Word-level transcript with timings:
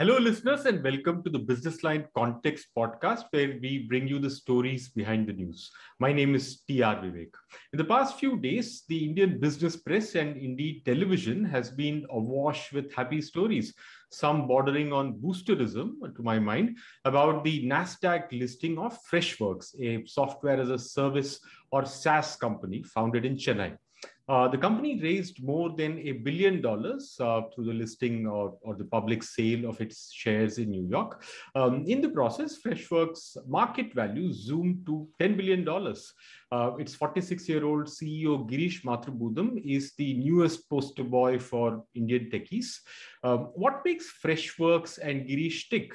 Hello, 0.00 0.16
listeners, 0.16 0.64
and 0.64 0.82
welcome 0.82 1.22
to 1.22 1.28
the 1.28 1.38
Business 1.38 1.84
Line 1.84 2.06
Context 2.16 2.68
podcast, 2.74 3.24
where 3.32 3.58
we 3.60 3.86
bring 3.86 4.08
you 4.08 4.18
the 4.18 4.30
stories 4.30 4.88
behind 4.88 5.28
the 5.28 5.34
news. 5.34 5.70
My 5.98 6.10
name 6.10 6.34
is 6.34 6.62
T.R. 6.66 6.96
Vivek. 7.02 7.34
In 7.74 7.76
the 7.76 7.84
past 7.84 8.18
few 8.18 8.38
days, 8.38 8.84
the 8.88 9.04
Indian 9.04 9.38
business 9.38 9.76
press 9.76 10.14
and 10.14 10.38
indeed 10.38 10.86
television 10.86 11.44
has 11.44 11.70
been 11.70 12.06
awash 12.08 12.72
with 12.72 12.94
happy 12.94 13.20
stories, 13.20 13.74
some 14.10 14.48
bordering 14.48 14.90
on 14.90 15.18
boosterism, 15.18 15.90
to 16.16 16.22
my 16.22 16.38
mind, 16.38 16.78
about 17.04 17.44
the 17.44 17.68
NASDAQ 17.68 18.32
listing 18.32 18.78
of 18.78 18.98
Freshworks, 19.04 19.78
a 19.82 20.02
software 20.06 20.58
as 20.62 20.70
a 20.70 20.78
service 20.78 21.40
or 21.72 21.84
SaaS 21.84 22.36
company 22.36 22.82
founded 22.82 23.26
in 23.26 23.36
Chennai. 23.36 23.76
Uh, 24.30 24.46
the 24.46 24.56
company 24.56 24.96
raised 25.02 25.42
more 25.42 25.70
than 25.76 25.98
a 26.06 26.12
billion 26.12 26.60
dollars 26.62 27.16
uh, 27.18 27.40
through 27.52 27.64
the 27.64 27.72
listing 27.72 28.28
or, 28.28 28.56
or, 28.62 28.76
the 28.76 28.84
public 28.84 29.24
sale 29.24 29.68
of 29.68 29.80
its 29.80 30.12
shares 30.12 30.58
in 30.58 30.70
New 30.70 30.86
York. 30.86 31.24
Um, 31.56 31.84
in 31.88 32.00
the 32.00 32.10
process, 32.10 32.56
Freshworks' 32.64 33.36
market 33.48 33.92
value 33.92 34.32
zoomed 34.32 34.86
to 34.86 35.08
$10 35.18 35.36
billion. 35.36 35.68
Uh, 36.52 36.76
its 36.78 36.94
46 36.94 37.48
year 37.48 37.64
old 37.64 37.86
CEO 37.86 38.48
Girish 38.48 38.84
Mathrubootham 38.84 39.60
is 39.66 39.94
the 39.98 40.14
newest 40.14 40.70
poster 40.70 41.02
boy 41.02 41.36
for 41.36 41.84
Indian 41.96 42.30
techies. 42.30 42.78
Um, 43.24 43.50
what 43.56 43.84
makes 43.84 44.12
Freshworks 44.24 45.00
and 45.02 45.26
Girish 45.26 45.68
tick? 45.70 45.90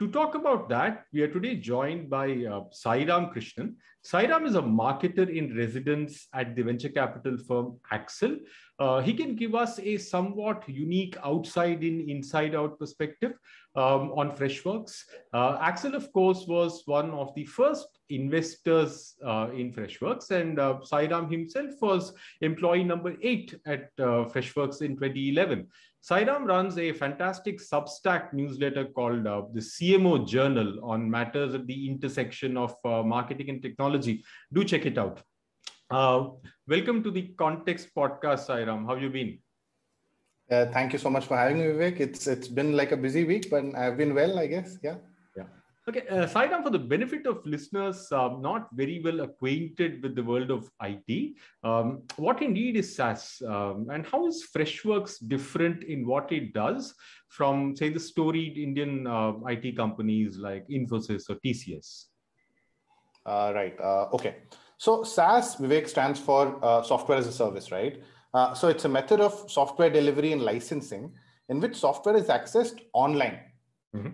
To 0.00 0.08
talk 0.08 0.34
about 0.34 0.70
that, 0.70 1.04
we 1.12 1.20
are 1.20 1.28
today 1.28 1.56
joined 1.56 2.08
by 2.08 2.30
uh, 2.30 2.62
Sairam 2.72 3.34
Krishnan. 3.34 3.74
Sairam 4.02 4.46
is 4.46 4.54
a 4.54 4.62
marketer 4.62 5.28
in 5.28 5.54
residence 5.54 6.26
at 6.32 6.56
the 6.56 6.62
venture 6.62 6.88
capital 6.88 7.36
firm 7.36 7.78
Accel. 7.92 8.38
Uh, 8.78 9.02
he 9.02 9.12
can 9.12 9.36
give 9.36 9.54
us 9.54 9.78
a 9.78 9.98
somewhat 9.98 10.64
unique 10.66 11.18
outside 11.22 11.84
in, 11.84 12.08
inside 12.08 12.54
out 12.54 12.78
perspective 12.78 13.32
um, 13.76 14.10
on 14.16 14.34
Freshworks. 14.34 15.02
Uh, 15.34 15.58
Accel, 15.58 15.92
of 15.92 16.10
course, 16.14 16.46
was 16.48 16.82
one 16.86 17.10
of 17.10 17.34
the 17.34 17.44
first 17.44 17.86
investors 18.10 19.14
uh, 19.24 19.48
in 19.54 19.72
Freshworks, 19.72 20.30
and 20.30 20.58
uh, 20.58 20.78
Sairam 20.82 21.30
himself 21.30 21.70
was 21.80 22.12
employee 22.40 22.84
number 22.84 23.16
eight 23.22 23.54
at 23.66 23.90
uh, 23.98 24.28
Freshworks 24.32 24.82
in 24.82 24.96
2011. 24.96 25.66
Sairam 26.02 26.46
runs 26.46 26.78
a 26.78 26.92
fantastic 26.92 27.60
Substack 27.60 28.32
newsletter 28.32 28.86
called 28.86 29.26
uh, 29.26 29.42
the 29.52 29.60
CMO 29.60 30.26
Journal 30.26 30.78
on 30.82 31.10
matters 31.10 31.54
at 31.54 31.66
the 31.66 31.88
intersection 31.88 32.56
of 32.56 32.74
uh, 32.84 33.02
marketing 33.02 33.50
and 33.50 33.62
technology. 33.62 34.24
Do 34.52 34.64
check 34.64 34.86
it 34.86 34.96
out. 34.96 35.22
Uh, 35.90 36.28
welcome 36.66 37.02
to 37.02 37.10
the 37.10 37.34
Context 37.36 37.88
Podcast, 37.96 38.46
Sairam. 38.46 38.86
How 38.86 38.94
have 38.94 39.02
you 39.02 39.10
been? 39.10 39.38
Uh, 40.50 40.66
thank 40.66 40.92
you 40.92 40.98
so 40.98 41.10
much 41.10 41.26
for 41.26 41.36
having 41.36 41.58
me, 41.58 41.64
Vivek. 41.64 42.00
It's 42.00 42.26
it's 42.26 42.48
been 42.48 42.76
like 42.76 42.92
a 42.92 42.96
busy 42.96 43.24
week, 43.24 43.50
but 43.50 43.64
I've 43.76 43.96
been 43.96 44.14
well, 44.14 44.38
I 44.38 44.46
guess. 44.46 44.78
Yeah. 44.82 44.96
Okay, 45.90 46.06
uh, 46.06 46.24
Sairam, 46.24 46.62
for 46.62 46.70
the 46.70 46.78
benefit 46.78 47.26
of 47.26 47.44
listeners 47.44 48.12
uh, 48.12 48.28
not 48.38 48.68
very 48.74 49.00
well 49.02 49.22
acquainted 49.22 50.00
with 50.04 50.14
the 50.14 50.22
world 50.22 50.52
of 50.52 50.70
IT, 50.84 51.34
um, 51.64 52.02
what 52.14 52.40
indeed 52.42 52.76
is 52.76 52.94
SaaS 52.94 53.42
um, 53.44 53.88
and 53.90 54.06
how 54.06 54.24
is 54.28 54.46
Freshworks 54.56 55.16
different 55.26 55.82
in 55.82 56.06
what 56.06 56.30
it 56.30 56.54
does 56.54 56.94
from, 57.26 57.74
say, 57.74 57.88
the 57.88 57.98
storied 57.98 58.56
Indian 58.56 59.04
uh, 59.08 59.32
IT 59.48 59.76
companies 59.76 60.36
like 60.36 60.64
Infosys 60.68 61.28
or 61.28 61.34
TCS? 61.44 62.04
Uh, 63.26 63.50
right. 63.52 63.74
Uh, 63.80 64.10
okay. 64.12 64.36
So 64.76 65.02
SaaS, 65.02 65.56
Vivek, 65.56 65.88
stands 65.88 66.20
for 66.20 66.64
uh, 66.64 66.84
software 66.84 67.18
as 67.18 67.26
a 67.26 67.32
service, 67.32 67.72
right? 67.72 68.00
so 68.54 68.68
it's 68.68 68.84
a 68.84 68.88
method 68.88 69.20
of 69.20 69.50
software 69.50 69.90
delivery 69.90 70.30
and 70.30 70.40
licensing 70.40 71.12
in 71.48 71.58
which 71.58 71.74
software 71.74 72.16
is 72.16 72.28
accessed 72.28 72.78
online. 72.92 73.40
Mm-hmm 73.92 74.10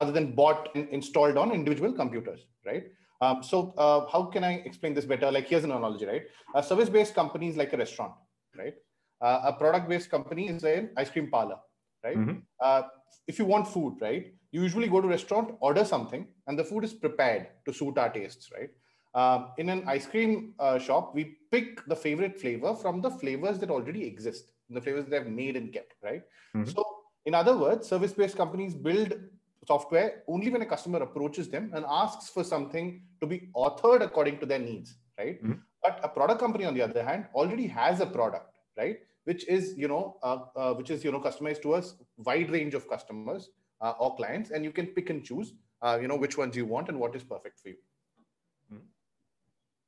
other 0.00 0.12
than 0.12 0.32
bought 0.32 0.68
and 0.74 0.88
installed 0.88 1.36
on 1.36 1.52
individual 1.52 1.92
computers, 1.92 2.46
right? 2.64 2.84
Um, 3.20 3.42
so 3.42 3.74
uh, 3.78 4.06
how 4.10 4.24
can 4.24 4.44
I 4.44 4.54
explain 4.64 4.94
this 4.94 5.04
better? 5.04 5.30
Like 5.30 5.48
here's 5.48 5.64
an 5.64 5.70
analogy, 5.70 6.06
right? 6.06 6.22
A 6.54 6.62
service-based 6.62 7.14
company 7.14 7.48
is 7.48 7.56
like 7.56 7.72
a 7.72 7.76
restaurant, 7.76 8.12
right? 8.56 8.74
Uh, 9.20 9.40
a 9.44 9.52
product-based 9.52 10.10
company 10.10 10.48
is 10.48 10.64
an 10.64 10.90
ice 10.96 11.10
cream 11.10 11.30
parlor, 11.30 11.58
right? 12.02 12.16
Mm-hmm. 12.16 12.38
Uh, 12.60 12.82
if 13.26 13.38
you 13.38 13.44
want 13.44 13.68
food, 13.68 13.96
right, 14.00 14.34
you 14.50 14.62
usually 14.62 14.88
go 14.88 15.00
to 15.00 15.08
restaurant, 15.08 15.54
order 15.60 15.84
something, 15.84 16.26
and 16.46 16.58
the 16.58 16.64
food 16.64 16.84
is 16.84 16.92
prepared 16.92 17.48
to 17.66 17.72
suit 17.72 17.96
our 17.96 18.10
tastes, 18.10 18.50
right? 18.52 18.70
Um, 19.14 19.52
in 19.58 19.68
an 19.68 19.84
ice 19.86 20.06
cream 20.06 20.54
uh, 20.58 20.78
shop, 20.78 21.14
we 21.14 21.36
pick 21.50 21.84
the 21.86 21.96
favorite 21.96 22.38
flavor 22.40 22.74
from 22.74 23.00
the 23.00 23.10
flavors 23.10 23.58
that 23.60 23.70
already 23.70 24.04
exist, 24.04 24.50
the 24.68 24.80
flavors 24.80 25.06
that 25.06 25.22
I've 25.22 25.28
made 25.28 25.56
and 25.56 25.72
kept, 25.72 25.94
right? 26.02 26.22
Mm-hmm. 26.56 26.68
So 26.70 26.84
in 27.26 27.34
other 27.34 27.56
words, 27.56 27.88
service-based 27.88 28.36
companies 28.36 28.74
build 28.74 29.14
software 29.66 30.22
only 30.28 30.50
when 30.50 30.62
a 30.62 30.66
customer 30.66 31.02
approaches 31.02 31.48
them 31.48 31.70
and 31.74 31.84
asks 31.88 32.28
for 32.28 32.44
something 32.44 33.02
to 33.20 33.26
be 33.26 33.48
authored 33.56 34.02
according 34.02 34.38
to 34.38 34.46
their 34.46 34.58
needs, 34.58 34.96
right? 35.18 35.42
Mm-hmm. 35.42 35.54
But 35.82 36.00
a 36.02 36.08
product 36.08 36.40
company, 36.40 36.64
on 36.64 36.74
the 36.74 36.82
other 36.82 37.02
hand, 37.02 37.26
already 37.34 37.66
has 37.66 38.00
a 38.00 38.06
product, 38.06 38.56
right? 38.76 38.98
Which 39.24 39.46
is, 39.48 39.74
you 39.76 39.88
know, 39.88 40.16
uh, 40.22 40.38
uh, 40.54 40.74
which 40.74 40.90
is, 40.90 41.02
you 41.02 41.12
know, 41.12 41.20
customized 41.20 41.62
to 41.62 41.74
a 41.76 41.82
wide 42.18 42.50
range 42.50 42.74
of 42.74 42.88
customers 42.88 43.50
uh, 43.80 43.94
or 43.98 44.14
clients, 44.16 44.50
and 44.50 44.64
you 44.64 44.70
can 44.70 44.86
pick 44.88 45.10
and 45.10 45.24
choose, 45.24 45.54
uh, 45.82 45.98
you 46.00 46.08
know, 46.08 46.16
which 46.16 46.36
ones 46.36 46.56
you 46.56 46.66
want 46.66 46.88
and 46.88 46.98
what 46.98 47.14
is 47.16 47.22
perfect 47.22 47.58
for 47.60 47.68
you. 47.68 47.76
Mm-hmm. 48.72 48.82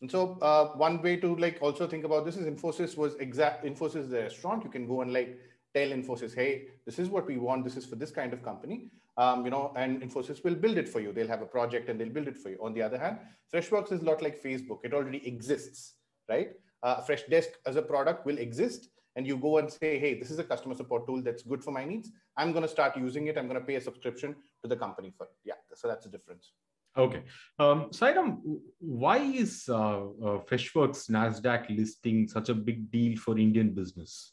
And 0.00 0.10
so 0.10 0.38
uh, 0.40 0.68
one 0.76 1.02
way 1.02 1.16
to 1.16 1.36
like 1.36 1.58
also 1.60 1.86
think 1.86 2.04
about 2.04 2.24
this 2.24 2.36
is 2.36 2.46
Infosys 2.46 2.96
was 2.96 3.14
exact 3.16 3.64
Infosys 3.64 4.06
is 4.06 4.12
a 4.12 4.22
restaurant. 4.22 4.64
You 4.64 4.70
can 4.70 4.86
go 4.86 5.02
and 5.02 5.12
like 5.12 5.38
tell 5.76 5.88
Infosys, 5.96 6.34
hey, 6.34 6.52
this 6.86 6.98
is 6.98 7.08
what 7.08 7.26
we 7.26 7.36
want. 7.36 7.64
This 7.64 7.76
is 7.76 7.84
for 7.84 7.96
this 7.96 8.10
kind 8.10 8.32
of 8.32 8.42
company. 8.42 8.90
Um, 9.18 9.44
you 9.44 9.50
know, 9.50 9.72
and 9.76 10.02
Infosys 10.02 10.42
will 10.44 10.54
build 10.54 10.78
it 10.78 10.88
for 10.88 11.00
you. 11.00 11.12
They'll 11.12 11.34
have 11.36 11.42
a 11.42 11.52
project 11.58 11.88
and 11.88 12.00
they'll 12.00 12.16
build 12.18 12.28
it 12.28 12.36
for 12.36 12.50
you. 12.50 12.58
On 12.62 12.74
the 12.74 12.82
other 12.82 12.98
hand, 12.98 13.18
Freshworks 13.52 13.92
is 13.92 14.00
a 14.00 14.04
lot 14.04 14.22
like 14.22 14.42
Facebook. 14.42 14.80
It 14.84 14.92
already 14.92 15.26
exists, 15.26 15.94
right? 16.28 16.50
Uh, 16.82 17.00
Freshdesk 17.00 17.52
as 17.66 17.76
a 17.76 17.82
product 17.82 18.26
will 18.26 18.38
exist 18.38 18.88
and 19.16 19.26
you 19.26 19.36
go 19.38 19.58
and 19.58 19.70
say, 19.70 19.98
hey, 19.98 20.12
this 20.18 20.30
is 20.30 20.38
a 20.38 20.44
customer 20.44 20.74
support 20.74 21.06
tool 21.06 21.22
that's 21.22 21.42
good 21.42 21.64
for 21.64 21.70
my 21.70 21.84
needs. 21.84 22.10
I'm 22.36 22.52
going 22.52 22.62
to 22.62 22.68
start 22.68 22.96
using 22.96 23.26
it. 23.28 23.38
I'm 23.38 23.48
going 23.48 23.60
to 23.60 23.66
pay 23.66 23.76
a 23.76 23.80
subscription 23.80 24.36
to 24.62 24.68
the 24.68 24.76
company 24.76 25.12
for 25.16 25.24
it. 25.24 25.36
Yeah, 25.44 25.54
so 25.74 25.88
that's 25.88 26.04
the 26.04 26.10
difference. 26.10 26.52
Okay. 26.98 27.22
Um, 27.58 27.90
Sairam, 27.90 28.40
why 28.78 29.18
is 29.18 29.64
uh, 29.68 29.74
uh, 29.74 30.38
Freshworks 30.48 31.10
NASDAQ 31.10 31.76
listing 31.76 32.28
such 32.28 32.48
a 32.50 32.54
big 32.54 32.90
deal 32.90 33.16
for 33.18 33.38
Indian 33.38 33.70
business? 33.70 34.32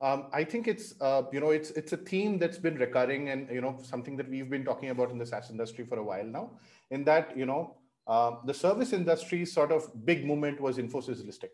Um, 0.00 0.26
I 0.32 0.44
think 0.44 0.68
it's 0.68 0.94
uh, 1.00 1.22
you 1.32 1.40
know 1.40 1.50
it's 1.50 1.70
it's 1.70 1.92
a 1.92 1.96
theme 1.96 2.38
that's 2.38 2.58
been 2.58 2.76
recurring 2.76 3.30
and 3.30 3.48
you 3.50 3.60
know 3.60 3.78
something 3.82 4.16
that 4.16 4.28
we've 4.28 4.48
been 4.48 4.64
talking 4.64 4.90
about 4.90 5.10
in 5.10 5.18
the 5.18 5.26
SaaS 5.26 5.50
industry 5.50 5.84
for 5.84 5.98
a 5.98 6.02
while 6.02 6.24
now. 6.24 6.50
In 6.90 7.04
that 7.04 7.36
you 7.36 7.46
know 7.46 7.76
uh, 8.06 8.36
the 8.44 8.54
service 8.54 8.92
industry 8.92 9.44
sort 9.44 9.72
of 9.72 9.90
big 10.04 10.24
movement 10.24 10.60
was 10.60 10.78
Infosys 10.78 11.26
listing, 11.26 11.50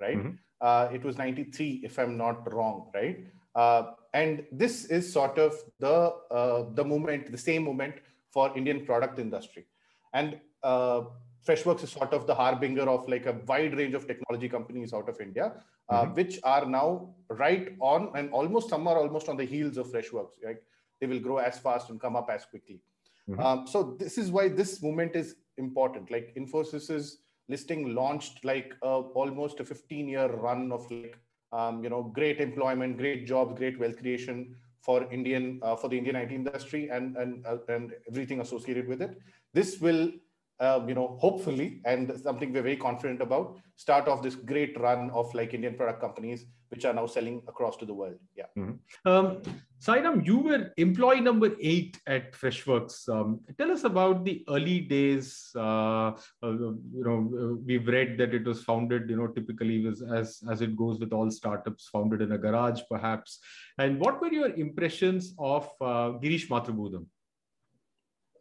right? 0.00 0.18
Mm-hmm. 0.18 0.30
Uh, 0.60 0.88
it 0.92 1.04
was 1.04 1.16
'93 1.16 1.82
if 1.84 1.98
I'm 1.98 2.16
not 2.16 2.52
wrong, 2.52 2.90
right? 2.92 3.24
Uh, 3.54 3.92
and 4.14 4.44
this 4.50 4.86
is 4.86 5.10
sort 5.10 5.38
of 5.38 5.54
the 5.78 6.12
uh, 6.30 6.64
the 6.74 6.84
moment, 6.84 7.30
the 7.30 7.38
same 7.38 7.62
moment 7.62 7.94
for 8.32 8.56
Indian 8.56 8.84
product 8.84 9.20
industry, 9.20 9.66
and 10.12 10.40
uh, 10.64 11.02
Freshworks 11.46 11.84
is 11.84 11.92
sort 11.92 12.12
of 12.12 12.26
the 12.26 12.34
harbinger 12.34 12.88
of 12.88 13.08
like 13.08 13.26
a 13.26 13.34
wide 13.46 13.76
range 13.76 13.94
of 13.94 14.06
technology 14.06 14.48
companies 14.48 14.92
out 14.92 15.08
of 15.08 15.20
India, 15.20 15.52
uh, 15.88 16.02
mm-hmm. 16.02 16.14
which 16.14 16.40
are 16.42 16.66
now 16.66 17.14
right 17.28 17.76
on 17.80 18.10
and 18.16 18.30
almost 18.30 18.68
some 18.68 18.88
are 18.88 18.98
almost 18.98 19.28
on 19.28 19.36
the 19.36 19.44
heels 19.44 19.76
of 19.76 19.86
Freshworks. 19.86 20.42
Right, 20.44 20.56
they 21.00 21.06
will 21.06 21.20
grow 21.20 21.38
as 21.38 21.58
fast 21.58 21.90
and 21.90 22.00
come 22.00 22.16
up 22.16 22.28
as 22.30 22.44
quickly. 22.44 22.80
Mm-hmm. 23.28 23.40
Um, 23.40 23.66
so 23.66 23.96
this 23.98 24.18
is 24.18 24.30
why 24.30 24.48
this 24.48 24.82
movement 24.82 25.14
is 25.14 25.36
important. 25.58 26.10
Like 26.10 26.34
Infosys's 26.36 27.18
listing 27.48 27.94
launched 27.94 28.44
like 28.44 28.74
uh, 28.82 29.00
almost 29.20 29.60
a 29.60 29.64
15 29.64 30.08
year 30.08 30.26
run 30.28 30.72
of 30.72 30.90
like 30.90 31.18
um, 31.52 31.82
you 31.82 31.90
know 31.90 32.02
great 32.02 32.40
employment, 32.40 32.98
great 32.98 33.26
jobs, 33.26 33.56
great 33.56 33.78
wealth 33.78 33.98
creation 33.98 34.56
for 34.80 35.10
Indian 35.12 35.60
uh, 35.62 35.76
for 35.76 35.88
the 35.88 35.98
Indian 35.98 36.16
IT 36.16 36.32
industry 36.32 36.88
and 36.88 37.16
and 37.16 37.46
uh, 37.46 37.58
and 37.68 37.92
everything 38.08 38.40
associated 38.40 38.88
with 38.88 39.00
it. 39.00 39.18
This 39.52 39.80
will 39.80 40.10
um, 40.60 40.88
you 40.88 40.94
know, 40.94 41.16
hopefully, 41.20 41.80
and 41.84 42.12
something 42.20 42.52
we're 42.52 42.62
very 42.62 42.76
confident 42.76 43.20
about, 43.20 43.58
start 43.76 44.08
off 44.08 44.22
this 44.22 44.34
great 44.34 44.78
run 44.80 45.10
of 45.10 45.32
like 45.34 45.54
Indian 45.54 45.74
product 45.74 46.00
companies 46.00 46.46
which 46.70 46.84
are 46.84 46.92
now 46.92 47.06
selling 47.06 47.42
across 47.46 47.76
to 47.76 47.86
the 47.86 47.94
world. 47.94 48.16
Yeah. 48.34 48.46
Mm-hmm. 48.58 49.08
Um, 49.08 49.42
Sairam, 49.80 50.26
you 50.26 50.38
were 50.38 50.72
employee 50.76 51.20
number 51.20 51.54
eight 51.60 52.00
at 52.06 52.32
Freshworks. 52.32 53.08
Um, 53.08 53.40
tell 53.58 53.70
us 53.70 53.84
about 53.84 54.24
the 54.24 54.44
early 54.48 54.80
days. 54.80 55.50
Uh, 55.54 56.08
uh, 56.08 56.14
you 56.42 57.04
know, 57.04 57.30
uh, 57.40 57.56
we've 57.64 57.86
read 57.86 58.18
that 58.18 58.34
it 58.34 58.44
was 58.44 58.64
founded, 58.64 59.08
you 59.08 59.16
know, 59.16 59.28
typically 59.28 59.84
was 59.84 60.02
as 60.02 60.42
as 60.50 60.60
it 60.60 60.76
goes 60.76 60.98
with 60.98 61.12
all 61.12 61.30
startups, 61.30 61.88
founded 61.88 62.22
in 62.22 62.32
a 62.32 62.38
garage, 62.38 62.80
perhaps. 62.90 63.38
And 63.78 64.00
what 64.00 64.20
were 64.20 64.32
your 64.32 64.50
impressions 64.54 65.34
of 65.38 65.64
uh, 65.80 66.18
Girish 66.22 66.48
Mathrubootham? 66.48 67.06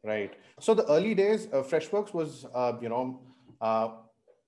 Right. 0.06 0.34
So 0.60 0.74
the 0.74 0.86
early 0.86 1.16
days, 1.16 1.48
uh, 1.52 1.64
Freshworks 1.64 2.14
was, 2.14 2.46
uh, 2.54 2.74
you 2.82 2.90
know, 2.90 3.20
uh, 3.60 3.90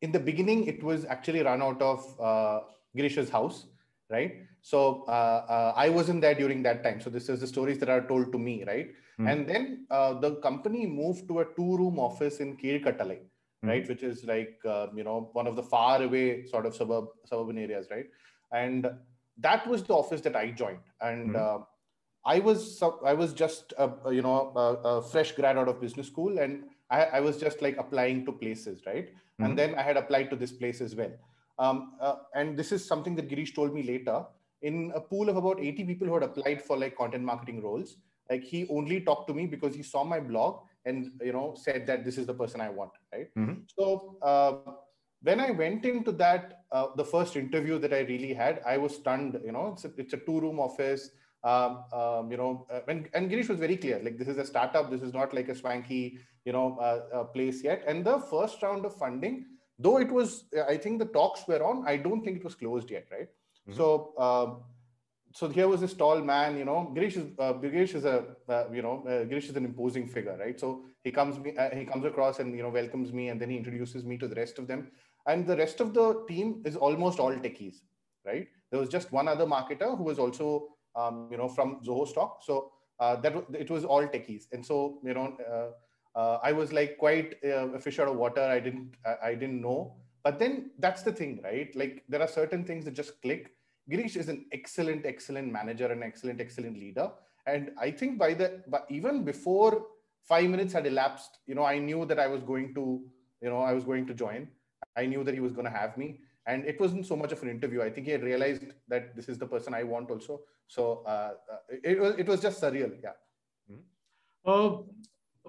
in 0.02 0.12
the 0.12 0.20
beginning, 0.20 0.68
it 0.68 0.84
was 0.84 1.06
actually 1.06 1.42
run 1.42 1.62
out 1.62 1.82
of 1.82 2.22
uh, 2.22 2.60
Girish's 2.96 3.30
house. 3.30 3.66
right? 4.10 4.36
So 4.62 5.06
uh, 5.08 5.46
uh, 5.50 5.74
I 5.76 5.90
wasn't 5.90 6.22
there 6.22 6.36
during 6.36 6.64
that 6.64 6.84
time. 6.84 7.02
So 7.02 7.10
this 7.10 7.30
is 7.30 7.40
the 7.40 7.48
stories 7.48 7.80
that 7.80 7.90
are 7.90 8.02
told 8.02 8.32
to 8.32 8.40
me, 8.40 8.64
right? 8.66 8.90
Mm. 9.20 9.32
And 9.32 9.48
then 9.48 9.86
uh, 9.90 10.14
the 10.14 10.36
company 10.36 10.86
moved 10.86 11.28
to 11.30 11.40
a 11.40 11.46
two-room 11.56 12.00
office 12.00 12.40
in 12.40 12.58
Keelkattalai, 12.58 13.20
mm. 13.20 13.70
right, 13.70 13.88
which 13.88 14.04
is 14.04 14.24
like 14.26 14.60
uh, 14.66 14.88
you 14.96 15.04
know 15.04 15.30
one 15.34 15.48
of 15.48 15.56
the 15.56 15.64
far 15.64 16.02
away 16.02 16.46
sort 16.46 16.66
of 16.66 16.76
suburb 16.76 17.06
suburban 17.26 17.58
areas, 17.58 17.88
right? 17.90 18.06
And 18.52 18.88
that 19.40 19.68
was 19.68 19.84
the 19.84 19.94
office 19.94 20.22
that 20.22 20.36
I 20.36 20.52
joined, 20.52 20.86
and 21.02 21.32
mm. 21.32 21.66
I 22.28 22.40
was 22.40 22.84
I 23.06 23.14
was 23.14 23.34
just 23.34 23.74
a, 23.78 23.90
you 24.12 24.22
know 24.22 24.52
a, 24.56 24.66
a, 24.90 25.02
fresh 25.02 25.32
grad 25.32 25.58
out 25.58 25.70
of 25.70 25.80
business 25.80 26.08
school, 26.08 26.40
and 26.40 26.66
I, 26.92 27.04
I 27.18 27.20
was 27.22 27.38
just 27.38 27.62
like 27.62 27.78
applying 27.78 28.26
to 28.26 28.34
places, 28.34 28.82
right? 28.86 29.10
And 29.40 29.58
then 29.58 29.76
I 29.76 29.84
had 29.84 29.98
applied 29.98 30.30
to 30.32 30.36
this 30.36 30.52
place 30.52 30.82
as 30.82 30.96
well. 30.96 31.12
Um, 31.60 31.94
uh, 32.02 32.16
and 32.34 32.58
this 32.58 32.72
is 32.72 32.84
something 32.84 33.16
that 33.16 33.30
Girish 33.30 33.54
told 33.54 33.74
me 33.74 33.84
later. 33.84 34.26
In 34.64 34.92
a 34.96 35.00
pool 35.00 35.30
of 35.30 35.38
about 35.38 35.60
80 35.60 35.84
people 35.86 36.08
who 36.08 36.16
had 36.16 36.24
applied 36.24 36.64
for 36.64 36.76
like 36.76 36.98
content 36.98 37.24
marketing 37.24 37.62
roles, 37.62 37.98
like 38.30 38.44
he 38.44 38.68
only 38.70 39.02
talked 39.02 39.28
to 39.28 39.34
me 39.36 39.46
because 39.46 39.76
he 39.76 39.84
saw 39.84 40.04
my 40.04 40.20
blog 40.20 40.62
and 40.86 41.12
you 41.22 41.34
know 41.34 41.56
said 41.56 41.86
that 41.86 42.04
this 42.04 42.18
is 42.18 42.26
the 42.26 42.34
person 42.34 42.60
I 42.60 42.70
want, 42.70 42.92
right? 43.14 43.30
Mm-hmm. 43.38 43.62
So 43.78 44.18
uh, 44.24 44.72
when 45.22 45.40
I 45.40 45.52
went 45.52 45.86
into 45.86 46.12
that, 46.14 46.64
uh, 46.72 46.88
the 46.96 47.06
first 47.06 47.36
interview 47.36 47.78
that 47.80 47.94
I 47.94 48.00
really 48.00 48.34
had, 48.34 48.62
I 48.66 48.78
was 48.78 48.96
stunned. 48.96 49.40
You 49.46 49.52
know, 49.52 49.68
it's 49.74 49.86
a, 49.86 49.92
it's 49.98 50.14
a 50.14 50.18
two-room 50.18 50.60
office. 50.60 51.12
Um, 51.44 51.84
um, 51.94 52.32
you 52.32 52.38
know, 52.38 52.68
uh, 52.72 52.80
and, 52.88 53.08
and 53.14 53.30
Girish 53.32 53.48
was 53.48 53.60
very 53.60 53.78
clear. 53.78 54.02
Like 54.04 54.18
this 54.18 54.28
is 54.28 54.38
a 54.38 54.46
startup. 54.46 54.90
This 54.90 55.02
is 55.02 55.14
not 55.14 55.34
like 55.34 55.50
a 55.50 55.56
swanky, 55.56 56.18
you 56.46 56.52
know, 56.52 56.78
uh, 56.82 57.16
uh, 57.16 57.24
place 57.26 57.64
yet. 57.64 57.84
And 57.88 58.04
the 58.04 58.20
first 58.20 58.62
round 58.62 58.86
of 58.86 58.96
funding 58.98 59.46
though 59.80 59.98
it 59.98 60.12
was 60.12 60.46
i 60.68 60.78
think 60.78 61.00
the 61.00 61.12
talks 61.18 61.48
were 61.48 61.64
on 61.64 61.84
i 61.88 61.96
don't 61.98 62.24
think 62.24 62.38
it 62.38 62.44
was 62.44 62.56
closed 62.56 62.90
yet 62.90 63.06
right 63.12 63.30
mm-hmm. 63.30 63.78
so 63.78 64.14
uh, 64.18 64.48
so 65.34 65.48
here 65.48 65.68
was 65.68 65.82
this 65.82 65.94
tall 65.94 66.22
man 66.22 66.58
you 66.58 66.66
know 66.66 66.92
girish 66.96 67.18
is 67.18 67.26
uh, 67.40 67.54
girish 67.54 67.96
is 67.96 68.06
a 68.06 68.18
uh, 68.50 68.66
you 68.74 68.82
know 68.82 69.04
uh, 69.08 69.24
girish 69.32 69.50
is 69.50 69.56
an 69.56 69.66
imposing 69.66 70.08
figure 70.08 70.38
right 70.40 70.60
so 70.60 70.84
he 71.04 71.12
comes 71.12 71.38
uh, 71.58 71.70
he 71.74 71.86
comes 71.86 72.06
across 72.06 72.40
and 72.40 72.56
you 72.56 72.64
know 72.64 72.70
welcomes 72.70 73.14
me 73.14 73.30
and 73.30 73.42
then 73.42 73.50
he 73.50 73.58
introduces 73.58 74.04
me 74.04 74.18
to 74.18 74.28
the 74.28 74.36
rest 74.36 74.58
of 74.58 74.68
them 74.68 74.88
and 75.28 75.46
the 75.46 75.58
rest 75.58 75.80
of 75.80 75.94
the 75.94 76.08
team 76.28 76.62
is 76.66 76.76
almost 76.76 77.20
all 77.20 77.34
techies 77.46 77.82
right 78.26 78.48
there 78.72 78.80
was 78.80 78.90
just 78.90 79.12
one 79.12 79.28
other 79.28 79.46
marketer 79.46 79.96
who 79.98 80.04
was 80.04 80.20
also 80.20 80.68
um, 80.98 81.28
you 81.32 81.38
know 81.38 81.48
from 81.48 81.80
zoho 81.86 82.08
stock 82.08 82.44
so 82.44 82.72
uh, 83.00 83.16
that 83.16 83.34
it 83.54 83.70
was 83.70 83.86
all 83.86 84.06
techies 84.16 84.46
and 84.52 84.66
so 84.66 85.00
you 85.04 85.14
know 85.14 85.28
uh, 85.52 85.70
uh, 86.18 86.40
I 86.42 86.52
was 86.52 86.74
like 86.74 86.98
quite 86.98 87.36
a 87.44 87.80
fish 87.80 88.00
out 88.00 88.08
of 88.08 88.16
water. 88.16 88.42
I 88.42 88.60
didn't 88.60 88.96
I, 89.06 89.30
I, 89.30 89.36
didn't 89.36 89.62
know. 89.62 89.96
But 90.24 90.40
then 90.40 90.72
that's 90.80 91.04
the 91.04 91.12
thing, 91.12 91.42
right? 91.44 91.74
Like 91.76 92.04
there 92.10 92.22
are 92.22 92.28
certain 92.28 92.64
things 92.66 92.86
that 92.86 92.96
just 92.96 93.22
click. 93.22 93.52
Girish 93.90 94.18
is 94.18 94.28
an 94.28 94.46
excellent, 94.52 95.06
excellent 95.06 95.52
manager 95.52 95.86
and 95.86 96.04
excellent, 96.04 96.42
excellent 96.42 96.78
leader. 96.78 97.12
And 97.46 97.72
I 97.80 97.92
think 97.92 98.18
by 98.18 98.34
the 98.34 98.64
but 98.68 98.88
even 98.90 99.24
before 99.24 99.86
five 100.24 100.50
minutes 100.50 100.74
had 100.74 100.88
elapsed, 100.88 101.38
you 101.46 101.54
know, 101.54 101.64
I 101.64 101.78
knew 101.78 102.04
that 102.06 102.20
I 102.20 102.28
was 102.28 102.42
going 102.42 102.74
to, 102.74 103.02
you 103.42 103.50
know, 103.50 103.60
I 103.60 103.74
was 103.74 103.84
going 103.84 104.08
to 104.08 104.16
join. 104.16 104.48
I 104.98 105.06
knew 105.06 105.24
that 105.24 105.36
he 105.36 105.40
was 105.40 105.54
going 105.54 105.66
to 105.66 105.72
have 105.72 105.98
me. 105.98 106.22
And 106.48 106.66
it 106.66 106.80
wasn't 106.80 107.06
so 107.06 107.16
much 107.16 107.32
of 107.34 107.44
an 107.44 107.50
interview. 107.50 107.82
I 107.82 107.90
think 107.90 108.08
he 108.08 108.14
had 108.14 108.24
realized 108.24 108.64
that 108.88 109.16
this 109.16 109.28
is 109.28 109.38
the 109.38 109.46
person 109.46 109.74
I 109.74 109.84
want 109.84 110.10
also. 110.10 110.42
So 110.68 111.04
uh, 111.06 111.34
uh 111.54 111.58
it 111.84 112.00
was 112.00 112.16
it 112.18 112.28
was 112.28 112.42
just 112.42 112.62
surreal. 112.62 112.92
Yeah. 113.04 113.18
Mm-hmm. 113.70 113.82
Uh, 114.46 114.84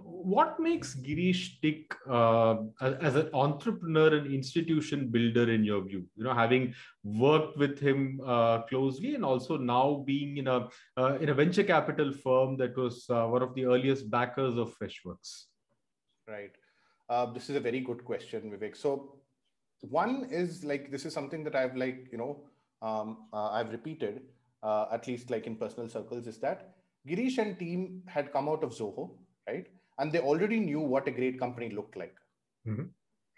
what 0.03 0.61
makes 0.61 0.95
Girish 0.95 1.61
tick 1.61 1.95
uh, 2.09 2.57
as 2.81 3.17
an 3.17 3.31
entrepreneur 3.33 4.15
and 4.15 4.33
institution 4.33 5.09
builder 5.09 5.51
in 5.51 5.65
your 5.65 5.83
view? 5.83 6.05
You 6.17 6.25
know, 6.25 6.35
having 6.35 6.75
worked 7.03 7.57
with 7.57 7.79
him 7.79 8.21
uh, 8.25 8.63
closely 8.63 9.15
and 9.15 9.25
also 9.25 9.57
now 9.57 10.03
being 10.07 10.37
in 10.39 10.49
a 10.49 10.69
uh, 10.97 11.19
in 11.21 11.29
a 11.29 11.35
venture 11.35 11.65
capital 11.65 12.13
firm 12.13 12.57
that 12.59 12.77
was 12.77 13.07
uh, 13.11 13.27
one 13.27 13.43
of 13.43 13.55
the 13.55 13.67
earliest 13.67 14.11
backers 14.11 14.57
of 14.57 14.77
Freshworks. 14.79 15.45
Right. 16.27 16.53
Uh, 17.09 17.27
this 17.33 17.49
is 17.49 17.57
a 17.57 17.61
very 17.61 17.81
good 17.81 18.05
question, 18.05 18.51
Vivek. 18.51 18.77
So, 18.77 19.17
one 19.83 20.29
is 20.31 20.65
like 20.65 20.91
this 20.91 21.05
is 21.05 21.13
something 21.13 21.45
that 21.45 21.55
I've 21.55 21.77
like 21.77 22.09
you 22.13 22.19
know 22.19 22.43
um, 22.83 23.27
uh, 23.33 23.51
I've 23.51 23.71
repeated 23.71 24.23
at 24.65 25.07
least 25.07 25.31
like 25.31 25.47
in 25.47 25.57
personal 25.57 25.89
circles 25.89 26.27
is 26.27 26.39
that 26.39 26.75
Girish 27.09 27.39
and 27.39 27.59
team 27.59 28.03
had 28.07 28.33
come 28.33 28.49
out 28.49 28.63
of 28.63 28.73
Zoho, 28.73 29.11
right? 29.47 29.67
and 29.99 30.13
they 30.13 30.21
already 30.21 30.61
knew 30.61 30.81
what 30.81 31.09
a 31.09 31.11
great 31.11 31.39
company 31.39 31.69
looked 31.71 31.97
like 31.97 32.15
mm-hmm. 32.67 32.85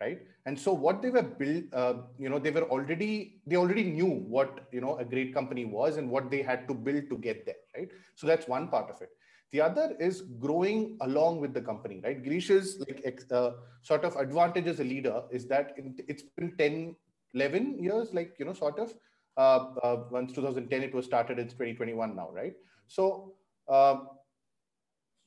right 0.00 0.20
and 0.46 0.58
so 0.58 0.72
what 0.72 1.02
they 1.02 1.10
were 1.10 1.22
built 1.22 1.64
uh, 1.72 1.94
you 2.19 2.28
know 2.28 2.38
they 2.38 2.50
were 2.50 2.66
already 2.75 3.40
they 3.46 3.56
already 3.56 3.84
knew 3.84 4.10
what 4.37 4.69
you 4.72 4.81
know 4.81 4.96
a 4.98 5.04
great 5.04 5.34
company 5.34 5.64
was 5.64 5.96
and 5.96 6.08
what 6.08 6.31
they 6.31 6.42
had 6.42 6.69
to 6.69 6.75
build 6.75 7.08
to 7.10 7.16
get 7.19 7.44
there 7.46 7.62
right 7.76 7.88
so 8.14 8.26
that's 8.26 8.48
one 8.48 8.69
part 8.69 8.90
of 8.90 9.00
it 9.00 9.10
the 9.52 9.61
other 9.61 9.97
is 9.99 10.23
growing 10.38 10.97
along 11.00 11.41
with 11.41 11.52
the 11.52 11.61
company 11.61 12.00
right? 12.05 12.23
Girish's 12.23 12.79
like 12.79 13.23
uh, 13.32 13.52
sort 13.82 14.05
of 14.05 14.17
advantage 14.17 14.67
as 14.67 14.81
a 14.81 14.85
leader 14.85 15.23
is 15.31 15.47
that 15.47 15.75
it's 16.08 16.23
been 16.37 16.56
10 16.56 16.97
11 17.35 17.82
years 17.82 18.12
like 18.12 18.35
you 18.38 18.44
know 18.44 18.52
sort 18.52 18.79
of. 18.79 18.93
Uh, 19.37 19.73
uh, 19.85 19.97
once 20.11 20.32
2010 20.32 20.82
it 20.82 20.93
was 20.93 21.06
started 21.06 21.38
it's 21.38 21.55
2021 21.55 22.17
now 22.17 22.29
right? 22.32 22.55
So 22.88 23.32
uh, 23.69 24.00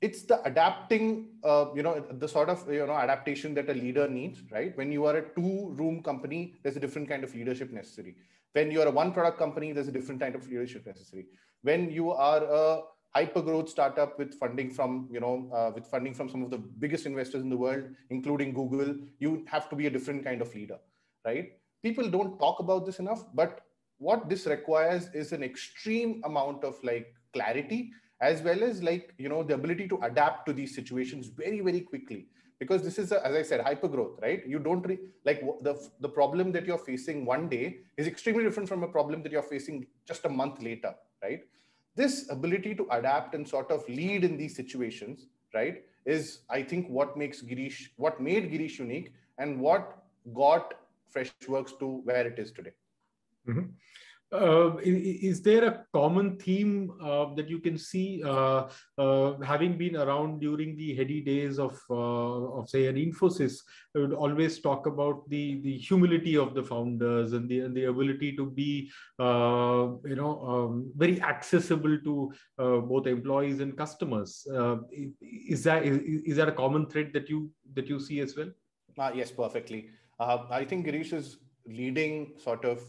it's 0.01 0.23
the 0.23 0.43
adapting 0.43 1.29
uh, 1.43 1.67
you 1.73 1.81
know 1.81 2.03
the 2.11 2.27
sort 2.27 2.49
of 2.49 2.69
you 2.71 2.85
know 2.85 2.93
adaptation 2.93 3.53
that 3.55 3.69
a 3.69 3.73
leader 3.73 4.07
needs 4.07 4.41
right? 4.51 4.77
When 4.77 4.91
you 4.91 5.05
are 5.05 5.17
a 5.17 5.29
two 5.35 5.73
room 5.77 6.03
company 6.03 6.55
there's 6.61 6.75
a 6.75 6.79
different 6.79 7.07
kind 7.07 7.23
of 7.23 7.33
leadership 7.33 7.71
necessary. 7.71 8.15
When 8.51 8.69
you 8.69 8.81
are 8.81 8.87
a 8.87 8.91
one 8.91 9.13
product 9.13 9.39
company 9.39 9.71
there's 9.71 9.87
a 9.87 9.91
different 9.91 10.19
kind 10.19 10.35
of 10.35 10.47
leadership 10.47 10.85
necessary. 10.85 11.25
When 11.61 11.89
you 11.89 12.11
are 12.11 12.43
a 12.43 12.81
hyper 13.15 13.41
growth 13.41 13.69
startup 13.69 14.17
with 14.17 14.33
funding 14.35 14.69
from 14.71 15.07
you 15.11 15.19
know 15.19 15.49
uh, 15.53 15.71
with 15.73 15.85
funding 15.85 16.13
from 16.13 16.29
some 16.29 16.43
of 16.43 16.49
the 16.49 16.57
biggest 16.57 17.05
investors 17.05 17.41
in 17.41 17.49
the 17.49 17.57
world 17.65 17.83
including 18.09 18.53
google 18.53 18.95
you 19.19 19.43
have 19.47 19.69
to 19.69 19.75
be 19.75 19.87
a 19.87 19.89
different 19.89 20.23
kind 20.23 20.41
of 20.41 20.53
leader 20.55 20.79
right? 21.25 21.53
People 21.81 22.09
don't 22.09 22.39
talk 22.39 22.59
about 22.59 22.85
this 22.85 22.99
enough 22.99 23.25
but 23.33 23.61
what 23.97 24.29
this 24.29 24.45
requires 24.45 25.09
is 25.13 25.31
an 25.31 25.43
extreme 25.43 26.21
amount 26.25 26.63
of 26.63 26.75
like 26.83 27.13
clarity 27.33 27.91
as 28.21 28.41
well 28.41 28.63
as 28.63 28.81
like 28.81 29.13
you 29.17 29.29
know 29.29 29.43
the 29.43 29.53
ability 29.53 29.87
to 29.87 29.99
adapt 30.03 30.45
to 30.45 30.53
these 30.53 30.73
situations 30.73 31.27
very 31.27 31.59
very 31.61 31.81
quickly. 31.81 32.27
Because 32.59 32.81
this 32.81 32.97
is 32.97 33.11
a, 33.11 33.25
as 33.27 33.35
i 33.35 33.41
said 33.41 33.59
hyper 33.61 33.89
growth 33.89 34.19
right? 34.21 34.45
You 34.47 34.59
don't 34.59 34.85
re- 34.87 34.99
like 35.25 35.41
the 35.61 35.75
the 35.99 36.09
problem 36.09 36.51
that 36.53 36.65
you're 36.65 36.77
facing 36.77 37.25
one 37.25 37.49
day 37.49 37.79
is 37.97 38.07
extremely 38.07 38.43
different 38.43 38.69
from 38.69 38.83
a 38.83 38.87
problem 38.87 39.23
that 39.23 39.31
you're 39.31 39.49
facing 39.55 39.85
just 40.07 40.23
a 40.25 40.29
month 40.29 40.61
later 40.61 40.93
right 41.21 41.41
this 41.95 42.29
ability 42.29 42.75
to 42.75 42.87
adapt 42.91 43.35
and 43.35 43.47
sort 43.47 43.71
of 43.71 43.87
lead 43.87 44.23
in 44.23 44.37
these 44.37 44.55
situations 44.55 45.27
right 45.53 45.83
is 46.05 46.39
i 46.49 46.61
think 46.61 46.87
what 46.89 47.17
makes 47.17 47.41
girish 47.41 47.89
what 47.97 48.21
made 48.21 48.51
girish 48.51 48.79
unique 48.79 49.13
and 49.37 49.59
what 49.59 49.97
got 50.33 50.73
freshworks 51.15 51.77
to 51.79 52.01
where 52.09 52.25
it 52.27 52.39
is 52.39 52.51
today 52.51 52.73
mm-hmm. 53.47 53.67
Uh, 54.33 54.77
is, 54.83 55.41
there 55.43 55.63
a 55.65 55.85
common 55.93 56.37
theme 56.37 56.91
uh, 57.03 57.31
that 57.35 57.47
you 57.47 57.59
can 57.59 57.77
see 57.77 58.23
uh, 58.25 58.67
uh, 58.97 59.37
having 59.41 59.77
been 59.77 59.95
around 59.95 60.39
during 60.39 60.75
the 60.75 60.95
heady 60.95 61.21
days 61.21 61.59
of, 61.59 61.79
uh, 61.91 62.57
of 62.57 62.67
say 62.67 62.87
an 62.87 62.95
infosys 62.95 63.59
I 63.95 63.99
would 63.99 64.13
always 64.13 64.59
talk 64.59 64.87
about 64.87 65.29
the 65.29 65.61
the 65.61 65.77
humility 65.77 66.35
of 66.35 66.55
the 66.55 66.63
founders 66.63 67.33
and 67.33 67.47
the 67.47 67.59
and 67.59 67.77
the 67.77 67.85
ability 67.85 68.35
to 68.37 68.49
be 68.49 68.89
you 69.19 70.15
know 70.15 70.41
um, 70.47 70.91
very 70.95 71.21
accessible 71.21 71.99
to 72.03 72.33
both 72.57 73.05
employees 73.05 73.59
and 73.59 73.77
customers. 73.77 74.47
Is 75.21 75.63
that 75.65 75.85
is, 75.85 75.99
is 76.23 76.37
that 76.37 76.49
a 76.49 76.53
common 76.53 76.87
thread 76.87 77.11
that 77.13 77.29
you 77.29 77.51
that 77.75 77.87
you 77.87 77.99
see 77.99 78.19
as 78.19 78.35
well? 78.35 78.49
Yes 79.13 79.31
perfectly. 79.31 79.89
I 80.19 80.65
think 80.65 80.87
girish 80.87 81.13
is 81.13 81.37
leading 81.67 82.33
sort 82.39 82.65
of 82.65 82.81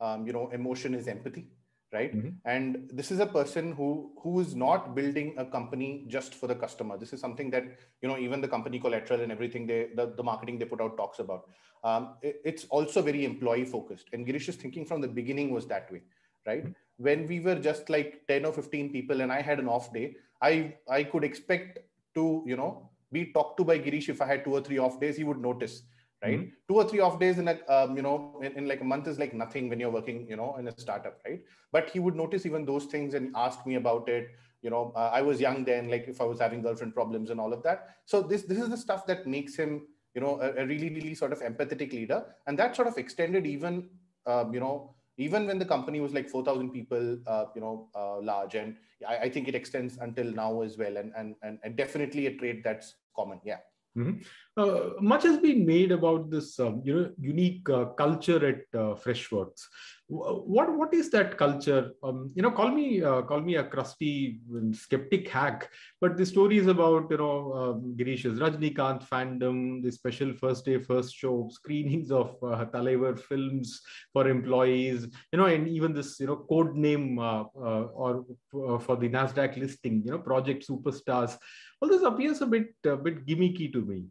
um, 0.00 0.26
you 0.26 0.32
know 0.32 0.48
emotion 0.50 0.94
is 0.94 1.08
empathy 1.08 1.48
right? 1.92 2.14
Mm-hmm. 2.14 2.30
and 2.44 2.90
this 2.92 3.10
is 3.12 3.20
a 3.20 3.26
person 3.26 3.72
who 3.72 4.10
who 4.22 4.40
is 4.40 4.54
not 4.56 4.94
building 4.94 5.34
a 5.38 5.44
company 5.44 6.04
just 6.08 6.34
for 6.34 6.48
the 6.48 6.54
customer. 6.54 6.98
This 6.98 7.12
is 7.12 7.20
something 7.20 7.48
that 7.50 7.64
you 8.02 8.08
know 8.08 8.18
even 8.18 8.40
the 8.40 8.48
company 8.48 8.80
collateral 8.80 9.20
and 9.20 9.30
everything 9.30 9.66
they 9.66 9.90
the, 9.94 10.12
the 10.16 10.22
marketing 10.22 10.58
they 10.58 10.64
put 10.64 10.80
out 10.80 10.96
talks 10.96 11.20
about. 11.20 11.48
Um, 11.84 12.14
it, 12.22 12.40
it's 12.44 12.64
also 12.70 13.02
very 13.02 13.24
employee 13.24 13.64
focused. 13.64 14.08
And 14.12 14.26
girish's 14.26 14.56
thinking 14.56 14.84
from 14.84 15.00
the 15.00 15.08
beginning 15.08 15.50
was 15.52 15.66
that 15.68 15.90
way 15.92 16.02
right? 16.46 16.64
Mm-hmm. 16.64 17.04
when 17.04 17.26
we 17.26 17.40
were 17.40 17.56
just 17.56 17.90
like 17.90 18.22
10 18.28 18.44
or 18.46 18.52
15 18.52 18.92
people 18.92 19.20
and 19.20 19.32
i 19.32 19.40
had 19.40 19.58
an 19.58 19.68
off 19.68 19.92
day 19.92 20.16
i 20.42 20.74
i 20.88 21.02
could 21.02 21.24
expect 21.24 21.78
to 22.14 22.42
you 22.46 22.56
know 22.56 22.88
be 23.12 23.26
talked 23.32 23.56
to 23.58 23.64
by 23.64 23.78
girish 23.78 24.08
if 24.08 24.22
i 24.22 24.26
had 24.26 24.44
two 24.44 24.54
or 24.58 24.60
three 24.60 24.78
off 24.78 25.00
days 25.00 25.16
he 25.16 25.24
would 25.24 25.40
notice 25.40 25.82
right 26.26 26.40
mm-hmm. 26.40 26.68
two 26.68 26.76
or 26.80 26.84
three 26.88 27.00
off 27.00 27.18
days 27.18 27.38
in 27.38 27.48
a 27.48 27.56
um, 27.74 27.96
you 27.96 28.02
know 28.06 28.40
in, 28.42 28.52
in, 28.58 28.68
like 28.68 28.80
a 28.80 28.88
month 28.92 29.06
is 29.12 29.18
like 29.18 29.34
nothing 29.42 29.68
when 29.68 29.80
you're 29.80 29.94
working 29.98 30.26
you 30.28 30.36
know 30.40 30.56
in 30.58 30.68
a 30.68 30.74
startup 30.84 31.18
right 31.26 31.42
but 31.72 31.90
he 31.90 31.98
would 31.98 32.16
notice 32.22 32.46
even 32.46 32.64
those 32.64 32.86
things 32.94 33.14
and 33.14 33.32
ask 33.36 33.66
me 33.66 33.76
about 33.82 34.08
it 34.08 34.30
you 34.62 34.70
know 34.70 34.92
uh, 34.96 35.10
i 35.12 35.22
was 35.22 35.40
young 35.40 35.64
then 35.64 35.88
like 35.94 36.08
if 36.14 36.20
i 36.20 36.24
was 36.24 36.40
having 36.40 36.62
girlfriend 36.62 36.94
problems 36.94 37.30
and 37.30 37.40
all 37.40 37.52
of 37.52 37.62
that 37.62 37.96
so 38.04 38.22
this 38.22 38.42
this 38.42 38.58
is 38.58 38.68
the 38.68 38.82
stuff 38.86 39.06
that 39.06 39.26
makes 39.26 39.56
him 39.56 39.86
you 40.14 40.20
know 40.20 40.38
a, 40.40 40.62
a 40.62 40.66
really 40.66 40.90
really 40.90 41.14
sort 41.14 41.32
of 41.32 41.40
empathetic 41.40 41.92
leader 41.92 42.24
and 42.46 42.58
that 42.58 42.74
sort 42.74 42.88
of 42.88 42.98
extended 42.98 43.46
even 43.46 43.88
um, 44.26 44.52
you 44.52 44.60
know 44.60 44.96
even 45.18 45.46
when 45.46 45.58
the 45.58 45.64
company 45.64 46.00
was 46.00 46.12
like 46.12 46.28
4,000 46.28 46.70
people, 46.70 47.18
uh, 47.26 47.46
you 47.54 47.60
know, 47.60 47.88
uh, 47.94 48.20
large. 48.20 48.54
And 48.54 48.76
I, 49.08 49.16
I, 49.16 49.30
think 49.30 49.48
it 49.48 49.54
extends 49.54 49.96
until 49.96 50.26
now 50.26 50.60
as 50.60 50.76
well. 50.76 50.98
And, 50.98 51.12
and, 51.16 51.34
and, 51.42 51.58
and 51.64 51.74
definitely 51.76 52.26
a 52.26 52.36
trait 52.36 52.62
that's 52.62 52.96
common. 53.14 53.40
Yeah. 53.44 53.58
Mm-hmm. 53.96 54.20
Uh, 54.58 54.90
much 55.00 55.22
has 55.22 55.38
been 55.38 55.64
made 55.66 55.92
about 55.92 56.30
this, 56.30 56.58
um, 56.60 56.82
you 56.84 56.94
know, 56.94 57.10
unique 57.18 57.68
uh, 57.68 57.86
culture 57.86 58.46
at 58.46 58.78
uh, 58.78 58.94
Freshworks. 58.94 59.62
What 60.08 60.72
what 60.76 60.94
is 60.94 61.10
that 61.10 61.36
culture? 61.36 61.90
Um, 62.02 62.30
you 62.34 62.42
know, 62.42 62.52
call 62.52 62.70
me 62.70 63.02
uh, 63.02 63.22
call 63.22 63.40
me 63.40 63.56
a 63.56 63.64
crusty 63.64 64.38
skeptic 64.72 65.28
hack, 65.28 65.68
but 66.00 66.16
the 66.16 66.24
story 66.24 66.58
is 66.58 66.68
about 66.68 67.10
you 67.10 67.16
know 67.16 67.52
um, 67.52 67.94
Girish's 67.98 68.38
Rajnikant 68.38 69.06
fandom, 69.08 69.82
the 69.82 69.90
special 69.90 70.32
first 70.34 70.64
day 70.64 70.78
first 70.78 71.14
show 71.14 71.48
screenings 71.50 72.12
of 72.12 72.36
uh, 72.42 73.14
films 73.16 73.80
for 74.12 74.28
employees. 74.28 75.08
You 75.32 75.38
know, 75.38 75.46
and 75.46 75.66
even 75.66 75.92
this 75.92 76.20
you 76.20 76.28
know 76.28 76.36
code 76.48 76.76
name 76.76 77.18
uh, 77.18 77.42
uh, 77.56 77.86
or 77.92 78.24
for 78.52 78.96
the 78.96 79.08
Nasdaq 79.08 79.56
listing. 79.56 80.02
You 80.04 80.12
know, 80.12 80.18
Project 80.18 80.68
Superstars 80.68 81.36
all 81.80 81.88
this 81.88 82.02
appears 82.02 82.40
a 82.40 82.46
bit 82.46 82.74
a 82.84 82.96
bit 82.96 83.26
gimmicky 83.26 83.72
to 83.72 83.82
me. 83.82 84.04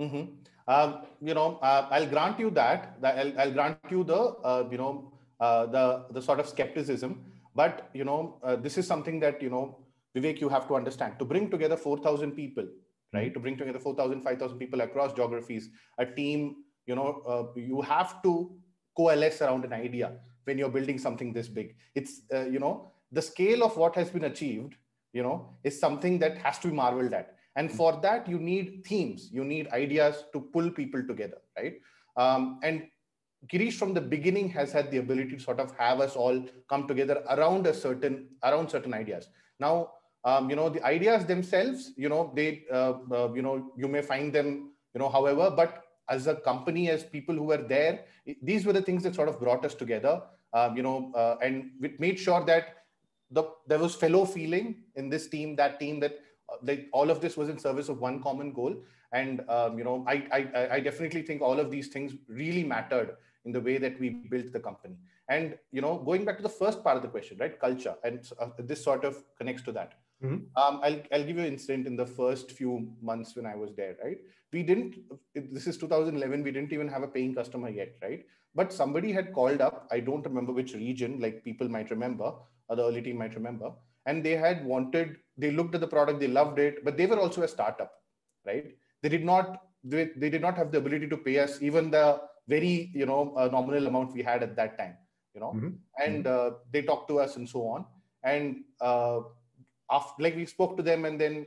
Mm-hmm. 0.00 0.24
Um, 0.68 1.06
you 1.22 1.34
know, 1.34 1.58
uh, 1.62 1.88
I'll 1.90 2.06
grant 2.06 2.38
you 2.38 2.50
that. 2.50 3.00
that 3.00 3.18
I'll, 3.18 3.40
I'll, 3.40 3.52
grant 3.52 3.78
you 3.90 4.04
the 4.04 4.20
uh, 4.50 4.68
you 4.70 4.78
know 4.78 5.12
uh, 5.40 5.66
the 5.66 6.06
the 6.12 6.22
sort 6.22 6.40
of 6.40 6.48
skepticism. 6.48 7.24
But 7.54 7.90
you 7.94 8.04
know, 8.04 8.38
uh, 8.42 8.56
this 8.56 8.78
is 8.78 8.86
something 8.86 9.18
that 9.20 9.42
you 9.42 9.50
know, 9.50 9.78
Vivek, 10.14 10.40
you 10.40 10.48
have 10.48 10.68
to 10.68 10.76
understand. 10.76 11.18
To 11.18 11.24
bring 11.24 11.50
together 11.50 11.76
four 11.76 11.98
thousand 11.98 12.32
people, 12.32 12.66
right? 13.12 13.32
To 13.34 13.40
bring 13.40 13.56
together 13.56 13.78
4,000, 13.78 14.22
5,000 14.22 14.58
people 14.58 14.80
across 14.82 15.12
geographies, 15.12 15.70
a 15.98 16.06
team. 16.06 16.56
You 16.86 16.94
know, 16.94 17.22
uh, 17.26 17.60
you 17.60 17.82
have 17.82 18.22
to 18.22 18.50
coalesce 18.96 19.42
around 19.42 19.64
an 19.64 19.72
idea 19.72 20.12
when 20.44 20.58
you're 20.58 20.70
building 20.70 20.98
something 20.98 21.32
this 21.32 21.48
big. 21.48 21.74
It's 21.94 22.22
uh, 22.32 22.46
you 22.46 22.58
know 22.58 22.92
the 23.12 23.22
scale 23.22 23.62
of 23.62 23.76
what 23.76 23.94
has 23.94 24.10
been 24.10 24.24
achieved 24.24 24.76
you 25.12 25.22
know 25.22 25.56
is 25.64 25.78
something 25.78 26.18
that 26.18 26.38
has 26.38 26.58
to 26.60 26.68
be 26.68 26.74
marveled 26.74 27.12
at. 27.12 27.34
And 27.56 27.72
for 27.72 27.98
that 28.02 28.28
you 28.28 28.38
need 28.38 28.84
themes 28.86 29.30
you 29.32 29.44
need 29.44 29.68
ideas 29.68 30.24
to 30.32 30.40
pull 30.40 30.70
people 30.70 31.02
together 31.06 31.38
right? 31.56 31.74
Um, 32.16 32.60
and 32.62 32.86
girish 33.52 33.74
from 33.74 33.94
the 33.94 34.00
beginning 34.00 34.48
has 34.50 34.72
had 34.72 34.90
the 34.90 34.98
ability 34.98 35.36
to 35.36 35.40
sort 35.40 35.60
of 35.60 35.76
have 35.76 36.00
us 36.00 36.16
all 36.16 36.44
come 36.68 36.86
together 36.86 37.22
around 37.30 37.66
a 37.66 37.74
certain 37.74 38.28
around 38.42 38.68
certain 38.70 38.94
ideas. 38.94 39.28
Now 39.58 39.90
um, 40.24 40.50
you 40.50 40.56
know 40.56 40.68
the 40.68 40.84
ideas 40.84 41.24
themselves 41.24 41.92
you 41.96 42.08
know 42.08 42.32
they 42.34 42.64
uh, 42.72 42.94
uh, 43.12 43.32
you 43.34 43.42
know 43.42 43.72
you 43.76 43.88
may 43.88 44.02
find 44.02 44.32
them 44.32 44.70
you 44.94 45.00
know 45.00 45.08
however 45.08 45.50
but 45.50 45.84
as 46.08 46.26
a 46.26 46.34
company 46.34 46.88
as 46.90 47.04
people 47.04 47.34
who 47.34 47.44
were 47.44 47.64
there 47.74 48.04
these 48.42 48.64
were 48.66 48.72
the 48.72 48.82
things 48.82 49.02
that 49.02 49.14
sort 49.14 49.28
of 49.28 49.38
brought 49.38 49.64
us 49.64 49.74
together 49.74 50.22
um, 50.54 50.76
you 50.76 50.82
know 50.82 51.12
uh, 51.14 51.36
and 51.42 51.70
we 51.80 51.94
made 51.98 52.18
sure 52.18 52.44
that 52.44 52.77
the 53.30 53.44
there 53.66 53.78
was 53.78 53.94
fellow 53.94 54.24
feeling 54.24 54.76
in 54.96 55.08
this 55.08 55.28
team 55.28 55.56
that 55.56 55.78
team 55.78 56.00
that 56.00 56.18
uh, 56.50 56.56
like 56.62 56.88
all 56.92 57.10
of 57.10 57.20
this 57.20 57.36
was 57.36 57.48
in 57.48 57.58
service 57.58 57.88
of 57.88 58.00
one 58.00 58.22
common 58.22 58.52
goal. 58.52 58.76
And 59.12 59.42
um, 59.48 59.78
you 59.78 59.84
know 59.84 60.04
I, 60.06 60.16
I 60.30 60.68
i 60.76 60.80
definitely 60.80 61.22
think 61.22 61.40
all 61.40 61.58
of 61.58 61.70
these 61.70 61.88
things 61.88 62.12
really 62.28 62.62
mattered 62.62 63.16
in 63.46 63.52
the 63.52 63.60
way 63.60 63.78
that 63.78 63.98
we 63.98 64.10
built 64.10 64.52
the 64.52 64.60
company. 64.60 64.96
And 65.28 65.56
you 65.72 65.80
know 65.80 65.96
going 65.98 66.24
back 66.24 66.36
to 66.38 66.42
the 66.42 66.48
first 66.48 66.82
part 66.84 66.96
of 66.96 67.02
the 67.02 67.08
question 67.08 67.38
right 67.38 67.58
culture 67.58 67.94
and 68.04 68.28
uh, 68.40 68.48
this 68.58 68.82
sort 68.82 69.04
of 69.04 69.24
connects 69.38 69.62
to 69.62 69.72
that. 69.72 69.94
Mm-hmm. 70.22 70.34
um, 70.60 70.80
I'll, 70.82 71.00
I'll 71.12 71.22
give 71.22 71.36
you 71.36 71.44
an 71.44 71.52
incident 71.52 71.86
in 71.86 71.94
the 71.94 72.04
first 72.04 72.50
few 72.50 72.90
months 73.00 73.36
when 73.36 73.46
i 73.46 73.54
was 73.54 73.72
there 73.76 73.94
right? 74.02 74.18
We 74.52 74.64
didn't 74.64 74.96
this 75.32 75.68
is 75.68 75.78
2011 75.78 76.42
we 76.42 76.50
didn't 76.50 76.72
even 76.72 76.88
have 76.88 77.04
a 77.04 77.06
paying 77.06 77.36
customer 77.36 77.68
yet 77.68 77.94
right? 78.02 78.26
But 78.52 78.72
somebody 78.72 79.12
had 79.12 79.32
called 79.32 79.60
up 79.60 79.86
i 79.92 80.00
don't 80.00 80.26
remember 80.26 80.52
which 80.52 80.74
region 80.74 81.20
like 81.20 81.44
people 81.44 81.68
might 81.68 81.90
remember 81.90 82.32
or 82.68 82.76
the 82.76 82.84
early 82.84 83.02
team 83.02 83.18
might 83.18 83.34
remember. 83.34 83.72
And 84.06 84.24
they 84.24 84.36
had 84.36 84.64
wanted, 84.64 85.16
they 85.36 85.50
looked 85.50 85.74
at 85.74 85.80
the 85.80 85.86
product, 85.86 86.20
they 86.20 86.28
loved 86.28 86.58
it, 86.58 86.84
but 86.84 86.96
they 86.96 87.06
were 87.06 87.18
also 87.18 87.42
a 87.42 87.48
startup, 87.48 87.92
right? 88.46 88.74
They 89.02 89.08
did 89.08 89.24
not, 89.24 89.62
they, 89.84 90.10
they 90.16 90.30
did 90.30 90.42
not 90.42 90.56
have 90.56 90.72
the 90.72 90.78
ability 90.78 91.08
to 91.08 91.16
pay 91.16 91.38
us 91.38 91.60
even 91.60 91.90
the 91.90 92.20
very, 92.46 92.90
you 92.94 93.06
know, 93.06 93.34
uh, 93.36 93.48
nominal 93.52 93.86
amount 93.86 94.14
we 94.14 94.22
had 94.22 94.42
at 94.42 94.56
that 94.56 94.78
time, 94.78 94.96
you 95.34 95.40
know, 95.40 95.52
mm-hmm. 95.54 95.68
and 96.02 96.26
uh, 96.26 96.52
they 96.72 96.82
talked 96.82 97.08
to 97.08 97.20
us 97.20 97.36
and 97.36 97.48
so 97.48 97.66
on. 97.68 97.84
And 98.22 98.64
uh, 98.80 99.20
after, 99.90 100.22
like 100.22 100.36
we 100.36 100.46
spoke 100.46 100.76
to 100.78 100.82
them 100.82 101.04
and 101.04 101.20
then 101.20 101.46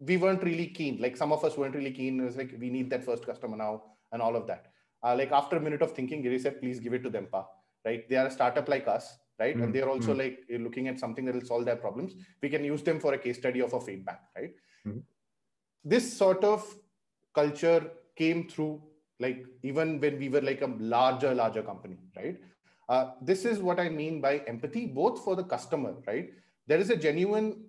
we 0.00 0.16
weren't 0.16 0.42
really 0.42 0.66
keen. 0.66 0.98
Like 1.00 1.16
some 1.16 1.32
of 1.32 1.44
us 1.44 1.56
weren't 1.56 1.74
really 1.74 1.92
keen. 1.92 2.20
It 2.20 2.24
was 2.24 2.36
like, 2.36 2.54
we 2.58 2.70
need 2.70 2.88
that 2.90 3.04
first 3.04 3.26
customer 3.26 3.56
now 3.56 3.82
and 4.12 4.22
all 4.22 4.36
of 4.36 4.46
that. 4.46 4.66
Uh, 5.02 5.14
like 5.16 5.32
after 5.32 5.56
a 5.56 5.60
minute 5.60 5.82
of 5.82 5.92
thinking, 5.92 6.22
Giri 6.22 6.38
said, 6.38 6.60
please 6.60 6.78
give 6.80 6.94
it 6.94 7.02
to 7.02 7.10
them, 7.10 7.26
pa. 7.30 7.46
Right? 7.84 8.08
They 8.08 8.16
are 8.16 8.26
a 8.26 8.30
startup 8.30 8.68
like 8.68 8.88
us 8.88 9.16
right? 9.38 9.54
Mm-hmm. 9.54 9.64
And 9.64 9.74
they're 9.74 9.88
also 9.88 10.10
mm-hmm. 10.10 10.20
like 10.20 10.60
looking 10.60 10.88
at 10.88 10.98
something 10.98 11.24
that 11.26 11.34
will 11.34 11.44
solve 11.44 11.64
their 11.64 11.76
problems. 11.76 12.14
We 12.42 12.48
can 12.48 12.64
use 12.64 12.82
them 12.82 13.00
for 13.00 13.14
a 13.14 13.18
case 13.18 13.38
study 13.38 13.60
of 13.60 13.72
a 13.72 13.80
feedback, 13.80 14.20
right? 14.36 14.52
Mm-hmm. 14.86 15.00
This 15.84 16.16
sort 16.16 16.42
of 16.44 16.64
culture 17.34 17.90
came 18.16 18.48
through 18.48 18.82
like 19.18 19.46
even 19.62 20.00
when 20.00 20.18
we 20.18 20.28
were 20.28 20.40
like 20.40 20.62
a 20.62 20.72
larger, 20.78 21.34
larger 21.34 21.62
company, 21.62 21.96
right? 22.16 22.36
Uh, 22.88 23.10
this 23.22 23.44
is 23.44 23.58
what 23.58 23.80
I 23.80 23.88
mean 23.88 24.20
by 24.20 24.38
empathy, 24.46 24.86
both 24.86 25.24
for 25.24 25.34
the 25.34 25.42
customer, 25.42 25.94
right? 26.06 26.30
There 26.66 26.78
is 26.78 26.90
a 26.90 26.96
genuine, 26.96 27.64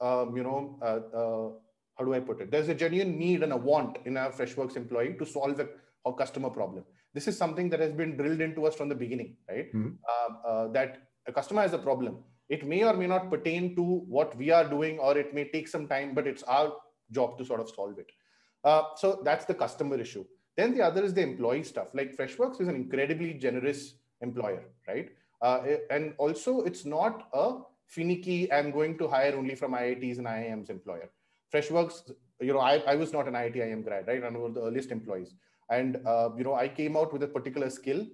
um, 0.00 0.36
you 0.36 0.42
know, 0.42 0.78
uh, 0.82 1.16
uh, 1.16 1.50
how 1.98 2.04
do 2.04 2.14
I 2.14 2.20
put 2.20 2.40
it? 2.40 2.50
There's 2.50 2.68
a 2.68 2.74
genuine 2.74 3.18
need 3.18 3.42
and 3.42 3.52
a 3.52 3.56
want 3.56 3.98
in 4.06 4.16
a 4.16 4.30
Freshworks 4.30 4.76
employee 4.76 5.16
to 5.18 5.26
solve 5.26 5.60
a, 5.60 5.68
a 6.06 6.12
customer 6.14 6.50
problem. 6.50 6.84
This 7.12 7.28
is 7.28 7.36
something 7.36 7.68
that 7.70 7.80
has 7.80 7.92
been 7.92 8.16
drilled 8.16 8.40
into 8.40 8.66
us 8.66 8.74
from 8.74 8.88
the 8.88 8.94
beginning, 8.94 9.36
right? 9.48 9.72
Mm-hmm. 9.74 10.72
that 10.72 11.08
a 11.26 11.32
customer 11.32 11.62
has 11.62 11.72
a 11.72 11.78
problem. 11.78 12.18
It 12.48 12.66
may 12.66 12.84
or 12.84 12.94
may 12.94 13.06
not 13.06 13.30
pertain 13.30 13.74
to 13.76 13.82
what 13.82 14.36
we 14.36 14.50
are 14.50 14.68
doing 14.68 14.98
or 14.98 15.16
it 15.16 15.34
may 15.34 15.44
take 15.44 15.68
some 15.68 15.86
time 15.86 16.14
but 16.14 16.26
it's 16.26 16.42
our 16.42 16.72
job 17.10 17.38
to 17.38 17.44
sort 17.44 17.60
of 17.60 17.70
solve 17.70 17.98
it. 17.98 18.10
Uh, 18.64 18.82
so 18.96 19.20
that's 19.24 19.44
the 19.44 19.54
customer 19.54 19.98
issue. 20.00 20.24
Then 20.56 20.74
the 20.74 20.82
other 20.82 21.02
is 21.02 21.14
the 21.14 21.22
employee 21.22 21.62
stuff. 21.62 21.88
Like 21.94 22.16
freshworks 22.16 22.60
is 22.60 22.68
an 22.68 22.74
incredibly 22.74 23.34
generous 23.34 23.94
employer 24.20 24.64
right? 24.86 25.10
Uh, 25.40 25.62
and 25.90 26.14
also 26.18 26.60
it's 26.60 26.84
not 26.84 27.28
a 27.32 27.58
finicky 27.86 28.50
i'm 28.52 28.70
going 28.70 28.96
to 28.96 29.06
hire 29.08 29.34
only 29.36 29.54
from 29.54 29.72
iits 29.72 30.18
and 30.18 30.26
iims 30.26 30.70
employer. 30.70 31.10
Freshworks 31.52 32.12
you 32.40 32.52
know 32.52 32.60
i, 32.60 32.76
I 32.86 32.94
was 32.96 33.12
not 33.12 33.28
an 33.28 33.34
iit 33.34 33.56
iim 33.56 33.82
grad 33.84 34.06
right? 34.06 34.22
One 34.22 34.36
of 34.36 34.54
the 34.54 34.62
earliest 34.62 34.90
employees. 34.90 35.34
And 35.70 35.96
uh, 36.06 36.30
you 36.36 36.44
know 36.44 36.54
i 36.54 36.68
came 36.68 36.96
out 36.96 37.12
with 37.12 37.22
a 37.22 37.28
particular 37.28 37.70
skill 37.70 38.06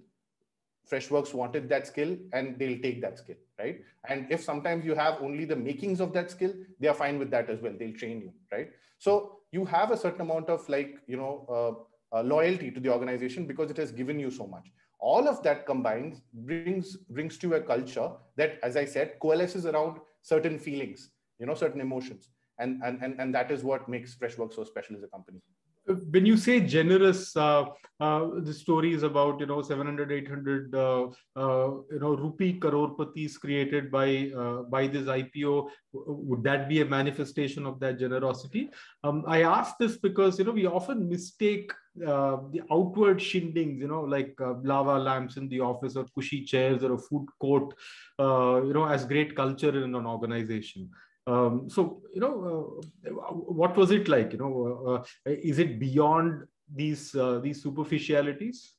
freshworks 0.90 1.34
wanted 1.34 1.68
that 1.68 1.86
skill 1.86 2.16
and 2.32 2.58
they'll 2.58 2.80
take 2.80 3.00
that 3.02 3.18
skill 3.18 3.36
right? 3.58 3.82
And 4.08 4.26
if 4.30 4.42
sometimes 4.42 4.84
you 4.84 4.94
have 4.94 5.20
only 5.20 5.44
the 5.44 5.56
makings 5.56 6.00
of 6.00 6.12
that 6.12 6.30
skill 6.30 6.52
they 6.80 6.88
are 6.88 6.94
fine 6.94 7.18
with 7.18 7.30
that 7.30 7.50
as 7.50 7.60
well. 7.60 7.74
They'll 7.78 7.94
train 7.94 8.20
you 8.20 8.32
right? 8.52 8.70
So 8.98 9.40
you 9.52 9.64
have 9.64 9.90
a 9.90 9.96
certain 9.96 10.20
amount 10.20 10.48
of 10.48 10.68
like 10.68 10.98
you 11.06 11.16
know 11.16 11.44
uh, 12.12 12.18
uh, 12.18 12.22
loyalty 12.22 12.70
to 12.70 12.80
the 12.80 12.92
organization 12.92 13.46
because 13.46 13.70
it 13.70 13.76
has 13.76 13.92
given 13.92 14.18
you 14.18 14.30
so 14.30 14.46
much. 14.46 14.70
All 15.00 15.28
of 15.28 15.42
that 15.42 15.66
combines 15.66 16.22
brings 16.32 16.96
brings 16.96 17.38
to 17.38 17.54
a 17.54 17.60
culture 17.60 18.10
that 18.36 18.58
as 18.62 18.76
i 18.76 18.84
said 18.84 19.12
coalesces 19.20 19.66
around 19.66 19.98
certain 20.22 20.58
feelings 20.58 21.10
you 21.38 21.46
know 21.46 21.54
certain 21.54 21.80
emotions. 21.80 22.30
And 22.58 22.82
and 22.82 23.02
and, 23.02 23.20
and 23.20 23.34
that 23.34 23.50
is 23.50 23.62
what 23.62 23.88
makes 23.88 24.14
freshworks 24.16 24.54
so 24.54 24.64
special 24.64 24.96
as 24.96 25.02
a 25.02 25.08
company 25.08 25.40
when 26.10 26.26
you 26.26 26.36
say 26.36 26.60
generous 26.60 27.36
uh, 27.36 27.64
uh, 28.00 28.28
the 28.42 28.52
stories 28.52 29.02
about 29.02 29.40
you 29.40 29.46
know 29.46 29.62
700 29.62 30.12
800 30.12 30.74
uh, 30.74 31.06
uh, 31.36 31.70
you 31.90 31.98
know 32.00 32.14
rupee 32.14 32.58
crorepati's 32.60 33.38
created 33.38 33.90
by 33.90 34.30
uh, 34.36 34.62
by 34.62 34.86
this 34.86 35.06
ipo 35.06 35.68
would 35.92 36.44
that 36.44 36.68
be 36.68 36.80
a 36.80 36.84
manifestation 36.84 37.66
of 37.66 37.80
that 37.80 37.98
generosity? 37.98 38.70
Um, 39.02 39.24
i 39.26 39.42
ask 39.42 39.76
this 39.78 39.96
because 39.96 40.38
you 40.38 40.44
know 40.44 40.52
we 40.52 40.66
often 40.66 41.08
mistake 41.08 41.72
uh, 42.06 42.36
the 42.52 42.62
outward 42.70 43.20
shindings 43.20 43.80
you 43.80 43.88
know 43.88 44.02
like 44.02 44.34
lava 44.62 44.98
lamps 44.98 45.36
in 45.36 45.48
the 45.48 45.60
office 45.60 45.96
or 45.96 46.04
cushy 46.14 46.44
chairs 46.44 46.82
or 46.82 46.94
a 46.94 46.98
food 46.98 47.26
court 47.40 47.74
you 48.18 48.72
know 48.74 48.86
as 48.86 49.04
great 49.04 49.34
culture 49.34 49.84
in 49.84 49.94
an 49.94 50.06
organization 50.06 50.90
um, 51.28 51.68
so, 51.68 52.02
you 52.14 52.20
know, 52.20 52.80
uh, 53.06 53.10
what 53.58 53.76
was 53.76 53.90
it 53.90 54.08
like? 54.08 54.32
You 54.32 54.38
know, 54.38 54.52
uh, 54.86 54.92
uh 54.94 55.36
is 55.50 55.58
it 55.58 55.78
beyond 55.78 56.46
these 56.74 57.14
uh, 57.14 57.38
these 57.38 57.62
superficialities? 57.62 58.72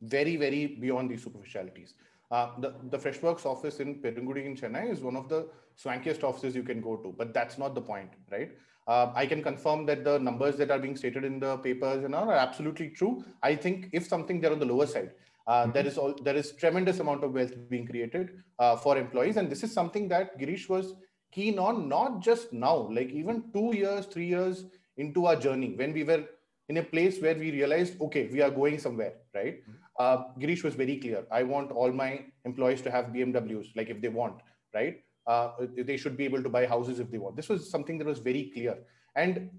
Very, 0.00 0.36
very 0.36 0.66
beyond 0.66 1.10
these 1.10 1.24
superficialities. 1.24 1.94
Uh, 2.30 2.48
the, 2.60 2.74
the 2.90 2.98
Freshworks 2.98 3.44
office 3.44 3.78
in 3.80 3.96
Perungudi 3.96 4.46
in 4.46 4.56
Chennai 4.56 4.90
is 4.90 5.00
one 5.00 5.16
of 5.16 5.28
the 5.28 5.48
swankiest 5.76 6.24
offices 6.24 6.56
you 6.56 6.62
can 6.62 6.80
go 6.80 6.96
to, 6.96 7.14
but 7.16 7.34
that's 7.34 7.58
not 7.58 7.74
the 7.74 7.80
point, 7.80 8.10
right? 8.30 8.52
Uh, 8.88 9.12
I 9.14 9.26
can 9.26 9.42
confirm 9.42 9.84
that 9.86 10.02
the 10.02 10.18
numbers 10.18 10.56
that 10.56 10.70
are 10.70 10.78
being 10.78 10.96
stated 10.96 11.24
in 11.24 11.38
the 11.38 11.58
papers 11.58 12.04
and 12.04 12.14
all 12.14 12.28
are 12.30 12.34
absolutely 12.46 12.88
true. 12.88 13.22
I 13.42 13.54
think 13.54 13.90
if 13.92 14.06
something 14.06 14.40
they're 14.40 14.52
on 14.52 14.58
the 14.58 14.66
lower 14.66 14.86
side, 14.86 15.12
uh, 15.46 15.64
mm-hmm. 15.64 15.72
there 15.72 15.86
is 15.86 15.98
all 15.98 16.14
there 16.22 16.36
is 16.36 16.52
tremendous 16.52 17.00
amount 17.00 17.22
of 17.22 17.32
wealth 17.32 17.52
being 17.68 17.86
created 17.86 18.42
uh, 18.58 18.76
for 18.76 18.96
employees, 18.96 19.36
and 19.36 19.50
this 19.50 19.62
is 19.62 19.72
something 19.72 20.08
that 20.08 20.38
Girish 20.40 20.68
was 20.68 20.94
keen 21.32 21.58
on 21.58 21.88
not 21.88 22.20
just 22.20 22.52
now 22.52 22.76
like 22.90 23.10
even 23.10 23.44
two 23.52 23.74
years 23.74 24.06
three 24.06 24.26
years 24.26 24.64
into 24.96 25.26
our 25.26 25.36
journey 25.36 25.74
when 25.76 25.92
we 25.92 26.04
were 26.04 26.24
in 26.68 26.78
a 26.78 26.82
place 26.82 27.20
where 27.20 27.34
we 27.34 27.50
realized, 27.50 28.00
okay, 28.00 28.28
we 28.32 28.40
are 28.40 28.50
going 28.50 28.78
somewhere, 28.78 29.14
right? 29.34 29.56
Mm-hmm. 29.62 29.72
Uh, 29.98 30.16
Girish 30.40 30.64
was 30.64 30.74
very 30.74 30.96
clear. 30.98 31.24
I 31.30 31.42
want 31.42 31.70
all 31.70 31.92
my 31.92 32.24
employees 32.44 32.82
to 32.82 32.90
have 32.90 33.06
BMWs, 33.06 33.76
like 33.76 33.90
if 33.90 34.00
they 34.00 34.08
want, 34.08 34.36
right? 34.74 35.00
Uh, 35.26 35.50
they 35.76 35.96
should 35.96 36.16
be 36.16 36.24
able 36.24 36.42
to 36.42 36.48
buy 36.48 36.66
houses 36.66 36.98
if 36.98 37.10
they 37.10 37.18
want. 37.18 37.36
This 37.36 37.48
was 37.48 37.70
something 37.70 37.98
that 37.98 38.06
was 38.06 38.18
very 38.18 38.50
clear. 38.54 38.78
And 39.16 39.50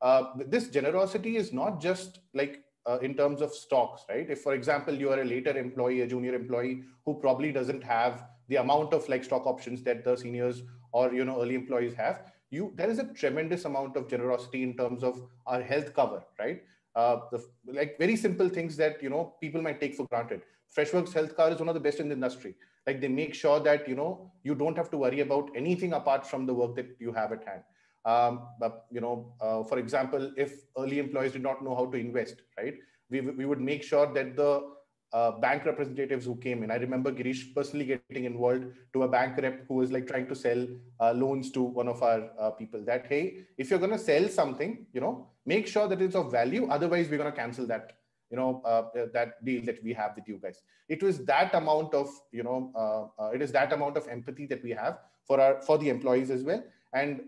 uh, 0.00 0.22
this 0.46 0.68
generosity 0.68 1.36
is 1.36 1.52
not 1.52 1.80
just 1.80 2.20
like 2.34 2.60
uh, 2.86 2.98
in 3.00 3.14
terms 3.14 3.42
of 3.42 3.54
stocks, 3.54 4.04
right? 4.08 4.28
If, 4.28 4.40
for 4.40 4.54
example, 4.54 4.94
you 4.94 5.10
are 5.10 5.20
a 5.20 5.24
later 5.24 5.56
employee, 5.56 6.00
a 6.00 6.06
junior 6.06 6.34
employee 6.34 6.82
who 7.04 7.20
probably 7.20 7.52
doesn't 7.52 7.84
have 7.84 8.24
the 8.48 8.56
amount 8.56 8.92
of 8.92 9.08
like 9.08 9.22
stock 9.24 9.46
options 9.46 9.82
that 9.84 10.04
the 10.04 10.16
seniors 10.16 10.62
or 10.92 11.12
you 11.12 11.24
know 11.24 11.40
early 11.42 11.54
employees 11.54 11.94
have, 11.94 12.32
you 12.50 12.72
there 12.76 12.90
is 12.90 12.98
a 12.98 13.04
tremendous 13.14 13.64
amount 13.64 13.96
of 13.96 14.08
generosity 14.08 14.62
in 14.62 14.76
terms 14.76 15.02
of 15.02 15.22
our 15.46 15.62
health 15.62 15.94
cover, 15.94 16.22
right? 16.38 16.62
Uh, 16.94 17.20
the, 17.30 17.42
like 17.66 17.98
very 17.98 18.16
simple 18.16 18.48
things 18.48 18.76
that 18.76 19.02
you 19.02 19.10
know 19.10 19.34
people 19.40 19.62
might 19.62 19.80
take 19.80 19.94
for 19.94 20.06
granted. 20.06 20.42
Freshworks 20.76 21.12
health 21.12 21.36
card 21.36 21.52
is 21.52 21.58
one 21.58 21.68
of 21.68 21.74
the 21.74 21.80
best 21.80 22.00
in 22.00 22.08
the 22.08 22.14
industry. 22.14 22.54
Like 22.86 23.00
they 23.00 23.08
make 23.08 23.34
sure 23.34 23.60
that 23.60 23.88
you 23.88 23.94
know 23.94 24.32
you 24.42 24.54
don't 24.54 24.76
have 24.76 24.90
to 24.90 24.98
worry 24.98 25.20
about 25.20 25.50
anything 25.54 25.92
apart 25.92 26.26
from 26.26 26.46
the 26.46 26.54
work 26.54 26.76
that 26.76 26.96
you 26.98 27.12
have 27.12 27.32
at 27.32 27.44
hand. 27.44 27.62
Um, 28.04 28.48
but 28.58 28.86
you 28.90 29.00
know, 29.00 29.32
uh, 29.40 29.62
for 29.62 29.78
example, 29.78 30.32
if 30.36 30.64
early 30.76 30.98
employees 30.98 31.32
did 31.32 31.42
not 31.42 31.62
know 31.62 31.74
how 31.74 31.86
to 31.86 31.96
invest, 31.96 32.42
right, 32.58 32.74
we, 33.10 33.20
we 33.20 33.44
would 33.46 33.60
make 33.60 33.82
sure 33.82 34.12
that 34.12 34.36
the 34.36 34.62
uh, 35.12 35.32
bank 35.32 35.64
representatives 35.64 36.24
who 36.24 36.36
came 36.36 36.62
in. 36.62 36.70
I 36.70 36.76
remember 36.76 37.12
Girish 37.12 37.54
personally 37.54 37.84
getting 37.84 38.24
involved 38.24 38.66
to 38.94 39.02
a 39.02 39.08
bank 39.08 39.36
rep 39.36 39.66
who 39.68 39.74
was 39.74 39.92
like 39.92 40.06
trying 40.06 40.26
to 40.28 40.34
sell 40.34 40.66
uh, 41.00 41.12
loans 41.12 41.50
to 41.52 41.62
one 41.62 41.88
of 41.88 42.02
our 42.02 42.30
uh, 42.38 42.50
people. 42.50 42.82
That 42.84 43.06
hey, 43.08 43.44
if 43.58 43.70
you're 43.70 43.78
going 43.78 43.90
to 43.90 43.98
sell 43.98 44.28
something, 44.28 44.86
you 44.92 45.00
know, 45.00 45.28
make 45.44 45.66
sure 45.66 45.86
that 45.88 46.00
it's 46.00 46.14
of 46.14 46.30
value. 46.30 46.68
Otherwise, 46.70 47.08
we're 47.08 47.18
going 47.18 47.30
to 47.30 47.36
cancel 47.36 47.66
that, 47.66 47.98
you 48.30 48.36
know, 48.36 48.62
uh, 48.64 49.06
that 49.12 49.44
deal 49.44 49.62
that 49.64 49.82
we 49.84 49.92
have 49.92 50.16
with 50.16 50.26
you 50.26 50.38
guys. 50.42 50.62
It 50.88 51.02
was 51.02 51.24
that 51.26 51.54
amount 51.54 51.94
of, 51.94 52.08
you 52.32 52.42
know, 52.42 52.72
uh, 52.74 53.22
uh, 53.22 53.30
it 53.30 53.42
is 53.42 53.52
that 53.52 53.72
amount 53.72 53.96
of 53.96 54.08
empathy 54.08 54.46
that 54.46 54.62
we 54.62 54.70
have 54.70 54.98
for 55.26 55.40
our 55.40 55.60
for 55.60 55.76
the 55.78 55.88
employees 55.88 56.30
as 56.30 56.42
well. 56.42 56.62
And 56.94 57.22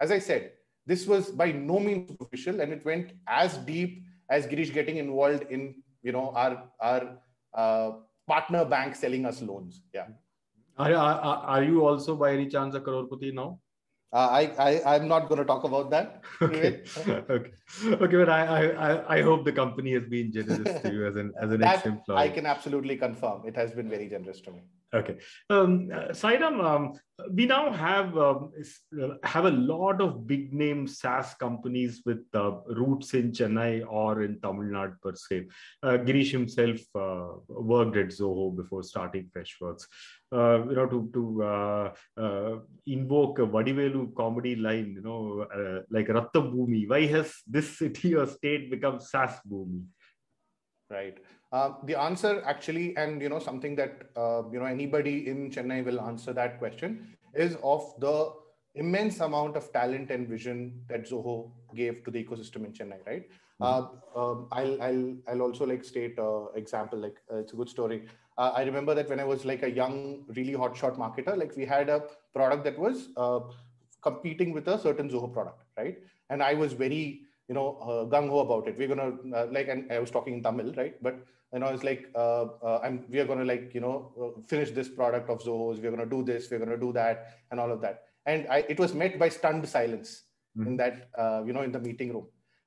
as 0.00 0.10
I 0.10 0.18
said, 0.18 0.52
this 0.86 1.06
was 1.06 1.30
by 1.30 1.52
no 1.52 1.80
means 1.80 2.10
superficial, 2.10 2.60
and 2.60 2.72
it 2.72 2.84
went 2.84 3.12
as 3.26 3.56
deep 3.58 4.04
as 4.28 4.46
Girish 4.46 4.72
getting 4.72 4.98
involved 4.98 5.44
in 5.50 5.82
you 6.06 6.12
know 6.16 6.26
our 6.42 6.52
our 6.88 7.02
uh, 7.62 7.90
partner 8.32 8.64
bank 8.64 8.94
selling 9.02 9.26
us 9.26 9.42
loans. 9.42 9.82
Yeah. 9.92 10.08
Are, 10.78 10.92
are, 10.94 11.38
are 11.54 11.62
you 11.64 11.86
also 11.86 12.16
by 12.16 12.32
any 12.32 12.48
chance 12.48 12.74
a 12.74 12.80
crorepati 12.80 13.32
now? 13.32 13.60
Uh, 14.12 14.28
I, 14.40 14.42
I 14.66 14.94
I'm 14.94 15.08
not 15.08 15.28
going 15.28 15.38
to 15.38 15.44
talk 15.44 15.64
about 15.64 15.90
that. 15.90 16.22
okay. 16.42 16.82
okay. 17.08 17.50
Okay, 18.04 18.16
but 18.22 18.28
I, 18.28 18.42
I 18.88 19.16
I 19.16 19.22
hope 19.22 19.44
the 19.44 19.52
company 19.52 19.94
has 19.94 20.04
been 20.04 20.32
generous 20.36 20.80
to 20.82 20.92
you 20.92 21.06
as 21.06 21.16
an 21.16 21.32
as 21.46 21.50
an 21.56 21.64
ex-employee. 21.70 22.18
I 22.24 22.28
can 22.28 22.46
absolutely 22.46 22.96
confirm 22.96 23.42
it 23.52 23.56
has 23.62 23.72
been 23.72 23.90
very 23.96 24.08
generous 24.08 24.40
to 24.42 24.52
me. 24.52 24.62
Okay, 24.94 25.16
um, 25.50 25.88
uh, 25.92 26.12
Sairam, 26.12 26.64
um, 26.64 26.92
we 27.32 27.44
now 27.44 27.72
have 27.72 28.16
um, 28.16 28.52
uh, 29.02 29.14
have 29.24 29.44
a 29.44 29.50
lot 29.50 30.00
of 30.00 30.28
big 30.28 30.52
name 30.52 30.86
SaaS 30.86 31.34
companies 31.34 32.02
with 32.06 32.24
uh, 32.34 32.52
roots 32.66 33.12
in 33.14 33.32
Chennai 33.32 33.84
or 33.88 34.22
in 34.22 34.38
Tamil 34.40 34.70
Nadu 34.70 34.94
per 35.02 35.14
se. 35.16 35.46
Uh, 35.82 35.98
Girish 35.98 36.30
himself 36.30 36.78
uh, 36.94 37.38
worked 37.48 37.96
at 37.96 38.08
Zoho 38.08 38.56
before 38.56 38.84
starting 38.84 39.28
Freshworks. 39.36 39.86
Uh, 40.30 40.64
you 40.68 40.76
know, 40.76 40.86
to 40.86 41.10
to 41.12 42.62
invoke 42.86 43.40
a 43.40 43.46
Vadivelu 43.46 44.14
comedy 44.14 44.54
line, 44.54 44.92
you 44.94 45.02
know, 45.02 45.46
like 45.90 46.08
Ratta 46.08 46.40
Bhumi. 46.40 46.88
Why 46.88 47.06
has 47.06 47.34
this 47.44 47.76
city 47.78 48.14
or 48.14 48.26
state 48.26 48.70
become 48.70 49.00
SaaS 49.00 49.40
Bhumi? 49.50 49.82
Right. 50.88 51.18
Uh, 51.52 51.70
the 51.84 51.94
answer 51.98 52.42
actually, 52.44 52.96
and 52.96 53.22
you 53.22 53.28
know, 53.28 53.38
something 53.38 53.76
that 53.76 54.10
uh, 54.16 54.42
you 54.52 54.58
know 54.58 54.64
anybody 54.66 55.28
in 55.28 55.50
Chennai 55.50 55.84
will 55.84 56.00
answer 56.00 56.32
that 56.32 56.58
question 56.58 57.16
is 57.34 57.56
of 57.62 57.94
the 58.00 58.32
immense 58.74 59.20
amount 59.20 59.56
of 59.56 59.72
talent 59.72 60.10
and 60.10 60.28
vision 60.28 60.80
that 60.88 61.08
Zoho 61.08 61.50
gave 61.74 62.04
to 62.04 62.10
the 62.10 62.22
ecosystem 62.22 62.64
in 62.66 62.72
Chennai, 62.72 62.98
right? 63.06 63.28
Mm-hmm. 63.60 63.64
Uh, 64.16 64.20
um, 64.20 64.48
I'll, 64.52 64.82
I'll, 64.82 65.16
I'll 65.28 65.42
also 65.42 65.64
like 65.64 65.84
state 65.84 66.18
an 66.18 66.48
example, 66.56 66.98
like 66.98 67.16
uh, 67.32 67.38
it's 67.38 67.52
a 67.52 67.56
good 67.56 67.68
story. 67.68 68.06
Uh, 68.36 68.52
I 68.54 68.64
remember 68.64 68.94
that 68.94 69.08
when 69.08 69.18
I 69.18 69.24
was 69.24 69.44
like 69.46 69.62
a 69.62 69.70
young, 69.70 70.24
really 70.36 70.52
hotshot 70.52 70.98
marketer, 70.98 71.36
like 71.38 71.56
we 71.56 71.64
had 71.64 71.88
a 71.88 72.02
product 72.34 72.64
that 72.64 72.78
was 72.78 73.08
competing 74.02 74.52
with 74.52 74.68
a 74.68 74.78
certain 74.78 75.08
Zoho 75.08 75.32
product, 75.32 75.62
right? 75.78 75.98
And 76.28 76.42
I 76.42 76.52
was 76.54 76.74
very, 76.74 77.22
you 77.48 77.54
know, 77.54 78.08
gung 78.12 78.28
ho 78.28 78.40
about 78.40 78.68
it. 78.68 78.76
We're 78.76 78.88
gonna 78.88 79.46
like, 79.50 79.68
and 79.68 79.90
I 79.90 80.00
was 80.00 80.10
talking 80.10 80.34
in 80.34 80.42
Tamil, 80.42 80.74
right? 80.74 81.02
But 81.02 81.24
you 81.56 81.60
know, 81.60 81.68
it's 81.68 81.84
like, 81.84 82.10
uh, 82.14 82.44
uh, 82.62 82.80
I'm, 82.84 83.06
we 83.08 83.18
are 83.18 83.24
going 83.24 83.38
to 83.38 83.44
like, 83.46 83.74
you 83.74 83.80
know, 83.80 84.12
uh, 84.20 84.40
finish 84.46 84.72
this 84.72 84.90
product 84.90 85.30
of 85.30 85.40
Zoho's. 85.42 85.80
We're 85.80 85.90
going 85.90 86.06
to 86.06 86.14
do 86.16 86.22
this. 86.22 86.50
We're 86.50 86.58
going 86.58 86.74
to 86.78 86.82
do 86.86 86.92
that, 86.92 87.38
and 87.50 87.58
all 87.58 87.72
of 87.72 87.80
that. 87.80 88.02
And 88.26 88.46
I, 88.50 88.58
it 88.68 88.78
was 88.78 88.92
met 88.92 89.18
by 89.18 89.30
stunned 89.30 89.66
silence 89.66 90.24
mm-hmm. 90.58 90.68
in 90.68 90.76
that, 90.76 91.08
uh, 91.16 91.42
you 91.46 91.54
know, 91.54 91.62
in 91.62 91.72
the 91.72 91.80
meeting 91.80 92.12
room, 92.12 92.26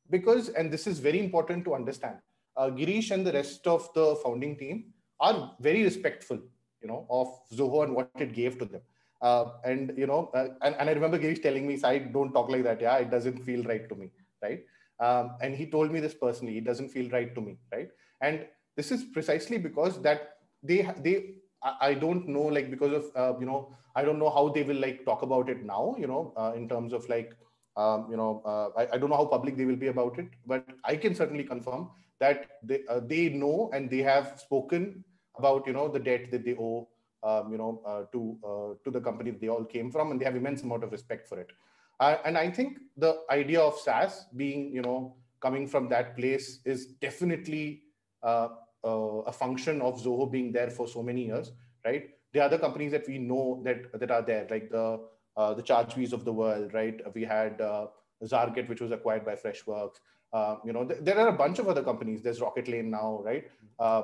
because, 0.10 0.50
and 0.50 0.74
this 0.74 0.88
is 0.88 0.98
very 0.98 1.20
important 1.20 1.66
to 1.66 1.76
understand. 1.76 2.16
Uh, 2.58 2.72
Girish 2.72 3.12
and 3.12 3.28
the 3.28 3.32
rest 3.32 3.68
of 3.68 3.88
the 3.94 4.16
founding 4.24 4.58
team 4.58 4.86
are 5.20 5.52
very 5.60 5.84
respectful, 5.84 6.40
you 6.82 6.88
know, 6.88 7.06
of 7.12 7.28
Zoho 7.54 7.84
and 7.84 7.96
what 7.96 8.10
it 8.18 8.34
gave 8.34 8.58
to 8.58 8.66
them. 8.66 8.82
Uh, 9.22 9.52
and 9.66 9.94
you 9.98 10.08
know, 10.08 10.32
and, 10.34 10.76
and 10.80 10.90
I 10.90 10.94
remember 10.94 11.20
Girish 11.20 11.44
telling 11.44 11.68
me, 11.68 11.80
"I 11.84 12.00
don't 12.00 12.34
talk 12.34 12.50
like 12.50 12.64
that. 12.64 12.82
Yeah, 12.82 12.98
it 12.98 13.12
doesn't 13.12 13.44
feel 13.44 13.64
right 13.66 13.88
to 13.88 13.94
me, 13.94 14.10
right?" 14.42 14.64
Um, 15.00 15.36
and 15.42 15.54
he 15.54 15.68
told 15.70 15.92
me 15.92 16.00
this 16.00 16.16
personally. 16.16 16.58
It 16.58 16.64
doesn't 16.64 16.90
feel 16.90 17.10
right 17.12 17.36
to 17.36 17.42
me, 17.42 17.58
right? 17.72 17.90
And 18.22 18.48
this 18.80 18.92
is 18.96 19.04
precisely 19.04 19.58
because 19.68 20.02
that 20.08 20.36
they 20.64 20.80
they 21.06 21.16
I 21.62 21.94
don't 21.94 22.28
know 22.28 22.44
like 22.58 22.72
because 22.72 22.94
of 23.00 23.06
uh, 23.16 23.38
you 23.40 23.46
know 23.46 23.76
I 23.96 24.04
don't 24.04 24.20
know 24.20 24.30
how 24.30 24.50
they 24.50 24.64
will 24.64 24.80
like 24.88 25.06
talk 25.06 25.24
about 25.24 25.50
it 25.50 25.64
now 25.64 25.96
you 26.00 26.08
know 26.08 26.34
uh, 26.38 26.54
in 26.56 26.70
terms 26.70 26.94
of 26.94 27.08
like 27.10 27.34
um, 27.76 28.08
you 28.12 28.18
know 28.18 28.42
uh, 28.46 28.70
I, 28.82 28.88
I 28.94 28.98
don't 28.98 29.10
know 29.10 29.18
how 29.18 29.26
public 29.26 29.58
they 29.58 29.66
will 29.66 29.82
be 29.86 29.88
about 29.88 30.20
it 30.20 30.30
but 30.46 30.66
I 30.84 30.96
can 30.96 31.16
certainly 31.16 31.44
confirm 31.44 31.90
that 32.20 32.48
they 32.64 32.80
uh, 32.90 33.02
they 33.14 33.30
know 33.30 33.70
and 33.74 33.90
they 33.90 34.00
have 34.00 34.40
spoken 34.46 35.04
about 35.38 35.68
you 35.68 35.74
know 35.74 35.88
the 35.90 36.00
debt 36.00 36.32
that 36.32 36.46
they 36.46 36.56
owe 36.56 36.88
um, 37.24 37.52
you 37.52 37.58
know 37.58 37.82
uh, 37.86 38.04
to 38.14 38.22
uh, 38.50 38.70
to 38.86 38.92
the 38.98 39.02
company 39.02 39.32
they 39.32 39.50
all 39.50 39.66
came 39.66 39.92
from 39.92 40.12
and 40.12 40.22
they 40.22 40.26
have 40.26 40.36
immense 40.36 40.64
amount 40.64 40.84
of 40.84 40.92
respect 40.92 41.28
for 41.28 41.40
it. 41.40 41.52
And 42.02 42.38
I 42.38 42.50
think 42.50 42.78
the 42.96 43.24
idea 43.30 43.60
of 43.60 43.78
SaaS 43.78 44.26
being 44.42 44.74
you 44.74 44.82
know 44.82 45.16
coming 45.42 45.68
from 45.68 45.90
that 45.90 46.16
place 46.16 46.60
is 46.64 46.86
definitely 47.08 47.84
a 48.84 49.32
function 49.32 49.82
of 49.82 50.02
Zoho 50.02 50.32
being 50.32 50.52
there 50.52 50.70
for 50.70 50.88
so 50.88 51.04
many 51.04 51.26
years, 51.26 51.52
right? 51.86 52.10
The 52.34 52.42
other 52.42 52.58
companies 52.58 52.92
that 52.92 53.08
we 53.08 53.18
know 53.18 53.62
that 53.64 54.00
that 54.00 54.12
are 54.12 54.22
there, 54.22 54.48
like 54.50 54.70
the 54.70 55.00
uh, 55.38 55.54
the 55.54 55.64
ChargeBees 55.64 56.14
of 56.14 56.26
the 56.26 56.34
world, 56.34 56.74
right? 56.74 57.00
We 57.14 57.24
had 57.24 57.62
uh, 57.62 57.88
Zarget, 58.24 58.68
which 58.68 58.82
was 58.82 58.92
acquired 58.92 59.26
by 59.26 59.36
Freshworks. 59.36 60.00
Uh, 60.32 60.58
you 60.66 60.74
know, 60.74 60.86
th- 60.86 61.00
there 61.02 61.18
are 61.20 61.30
a 61.30 61.34
bunch 61.34 61.60
of 61.60 61.68
other 61.68 61.84
companies. 61.84 62.22
There's 62.22 62.40
Rocketlane 62.40 62.86
now, 62.86 63.22
right? 63.24 63.50
Uh, 63.80 64.04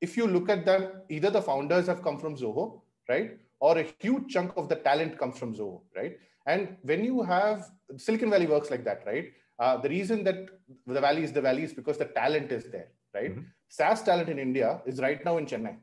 if 0.00 0.16
you 0.16 0.26
look 0.26 0.48
at 0.48 0.64
them, 0.64 1.02
either 1.08 1.30
the 1.30 1.42
founders 1.42 1.86
have 1.86 2.02
come 2.02 2.18
from 2.18 2.36
Zoho, 2.36 2.82
right? 3.08 3.38
Or 3.60 3.78
a 3.78 3.86
huge 4.00 4.32
chunk 4.32 4.52
of 4.56 4.68
the 4.68 4.76
talent 4.76 5.18
comes 5.18 5.38
from 5.38 5.54
Zoho, 5.54 5.80
right? 5.96 6.18
And 6.46 6.76
when 6.82 7.04
you 7.04 7.22
have 7.22 7.70
Silicon 7.96 8.30
Valley 8.30 8.46
works 8.46 8.70
like 8.70 8.84
that, 8.84 9.02
right? 9.06 9.32
Uh, 9.58 9.76
the 9.78 9.88
reason 9.88 10.24
that 10.24 10.48
the 10.86 11.00
valley 11.00 11.22
is 11.22 11.32
the 11.32 11.40
valley 11.40 11.62
is 11.62 11.72
because 11.72 11.96
the 11.96 12.06
talent 12.06 12.52
is 12.52 12.64
there, 12.70 12.88
right? 13.14 13.30
Mm-hmm. 13.30 13.42
SaaS 13.76 14.02
talent 14.02 14.28
in 14.28 14.38
India 14.38 14.80
is 14.86 15.00
right 15.00 15.24
now 15.24 15.36
in 15.38 15.46
Chennai, 15.46 15.76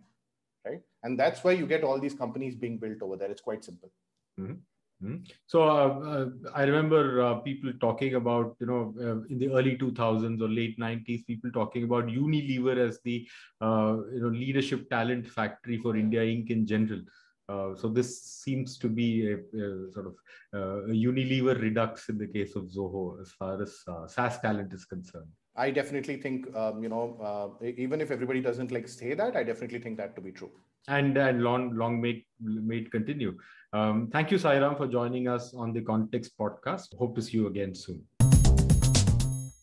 right? 0.65 0.82
And 1.04 1.19
that's 1.19 1.43
why 1.43 1.51
you 1.51 1.65
get 1.67 1.84
all 1.84 1.99
these 1.99 2.13
companies 2.13 2.56
being 2.56 2.77
built 2.77 3.01
over 3.01 3.17
there. 3.17 3.30
It's 3.30 3.41
quite 3.41 3.65
simple. 3.65 3.91
Mm-hmm. 4.39 4.54
Mm-hmm. 5.04 5.23
So 5.47 5.63
uh, 5.63 5.89
uh, 6.12 6.25
I 6.56 6.63
remember 6.63 7.21
uh, 7.21 7.36
people 7.47 7.73
talking 7.82 8.15
about, 8.15 8.56
you 8.60 8.67
know, 8.67 8.93
uh, 8.97 9.27
in 9.30 9.39
the 9.39 9.49
early 9.49 9.75
2000s 9.77 10.41
or 10.41 10.47
late 10.47 10.80
90s, 10.80 11.25
people 11.25 11.51
talking 11.51 11.84
about 11.84 12.06
Unilever 12.06 12.77
as 12.77 12.99
the, 13.04 13.27
uh, 13.62 13.97
you 14.13 14.21
know, 14.21 14.30
leadership 14.30 14.89
talent 14.89 15.27
factory 15.27 15.77
for 15.77 15.97
India 15.97 16.21
Inc. 16.21 16.49
in 16.49 16.65
general. 16.65 17.01
Uh, 17.49 17.75
so 17.75 17.89
this 17.89 18.23
seems 18.23 18.77
to 18.77 18.88
be 18.88 19.34
a, 19.34 19.36
a 19.36 19.91
sort 19.91 20.06
of 20.08 20.15
Unilever 20.88 21.60
redux 21.60 22.08
in 22.08 22.17
the 22.17 22.27
case 22.27 22.56
of 22.56 22.65
Zoho 22.65 23.19
as 23.19 23.32
far 23.32 23.62
as 23.62 23.84
SaaS 24.08 24.39
talent 24.39 24.71
is 24.71 24.86
concerned. 24.86 25.32
I 25.56 25.70
definitely 25.72 26.18
think, 26.18 26.54
um, 26.56 26.82
you 26.82 26.90
know, 26.90 27.18
uh, 27.62 27.66
even 27.66 28.00
if 28.00 28.10
everybody 28.10 28.42
doesn't 28.42 28.72
like 28.72 28.88
say 28.88 29.14
that, 29.14 29.36
I 29.36 29.44
definitely 29.44 29.80
think 29.80 29.98
that 29.98 30.16
to 30.16 30.22
be 30.22 30.32
true. 30.32 30.52
And 30.88 31.18
and 31.18 31.44
long 31.44 31.76
long 31.76 32.02
may 32.02 32.26
may 32.40 32.78
it 32.78 32.92
continue. 32.92 33.38
Um, 33.74 34.10
thank 34.12 34.32
you, 34.32 34.38
Sairam, 34.38 34.78
for 34.78 34.88
joining 34.88 35.28
us 35.28 35.54
on 35.54 35.74
the 35.74 35.82
Context 35.82 36.38
podcast. 36.38 36.96
Hope 36.98 37.16
to 37.16 37.22
see 37.22 37.38
you 37.38 37.48
again 37.48 37.76
soon. 37.76 38.04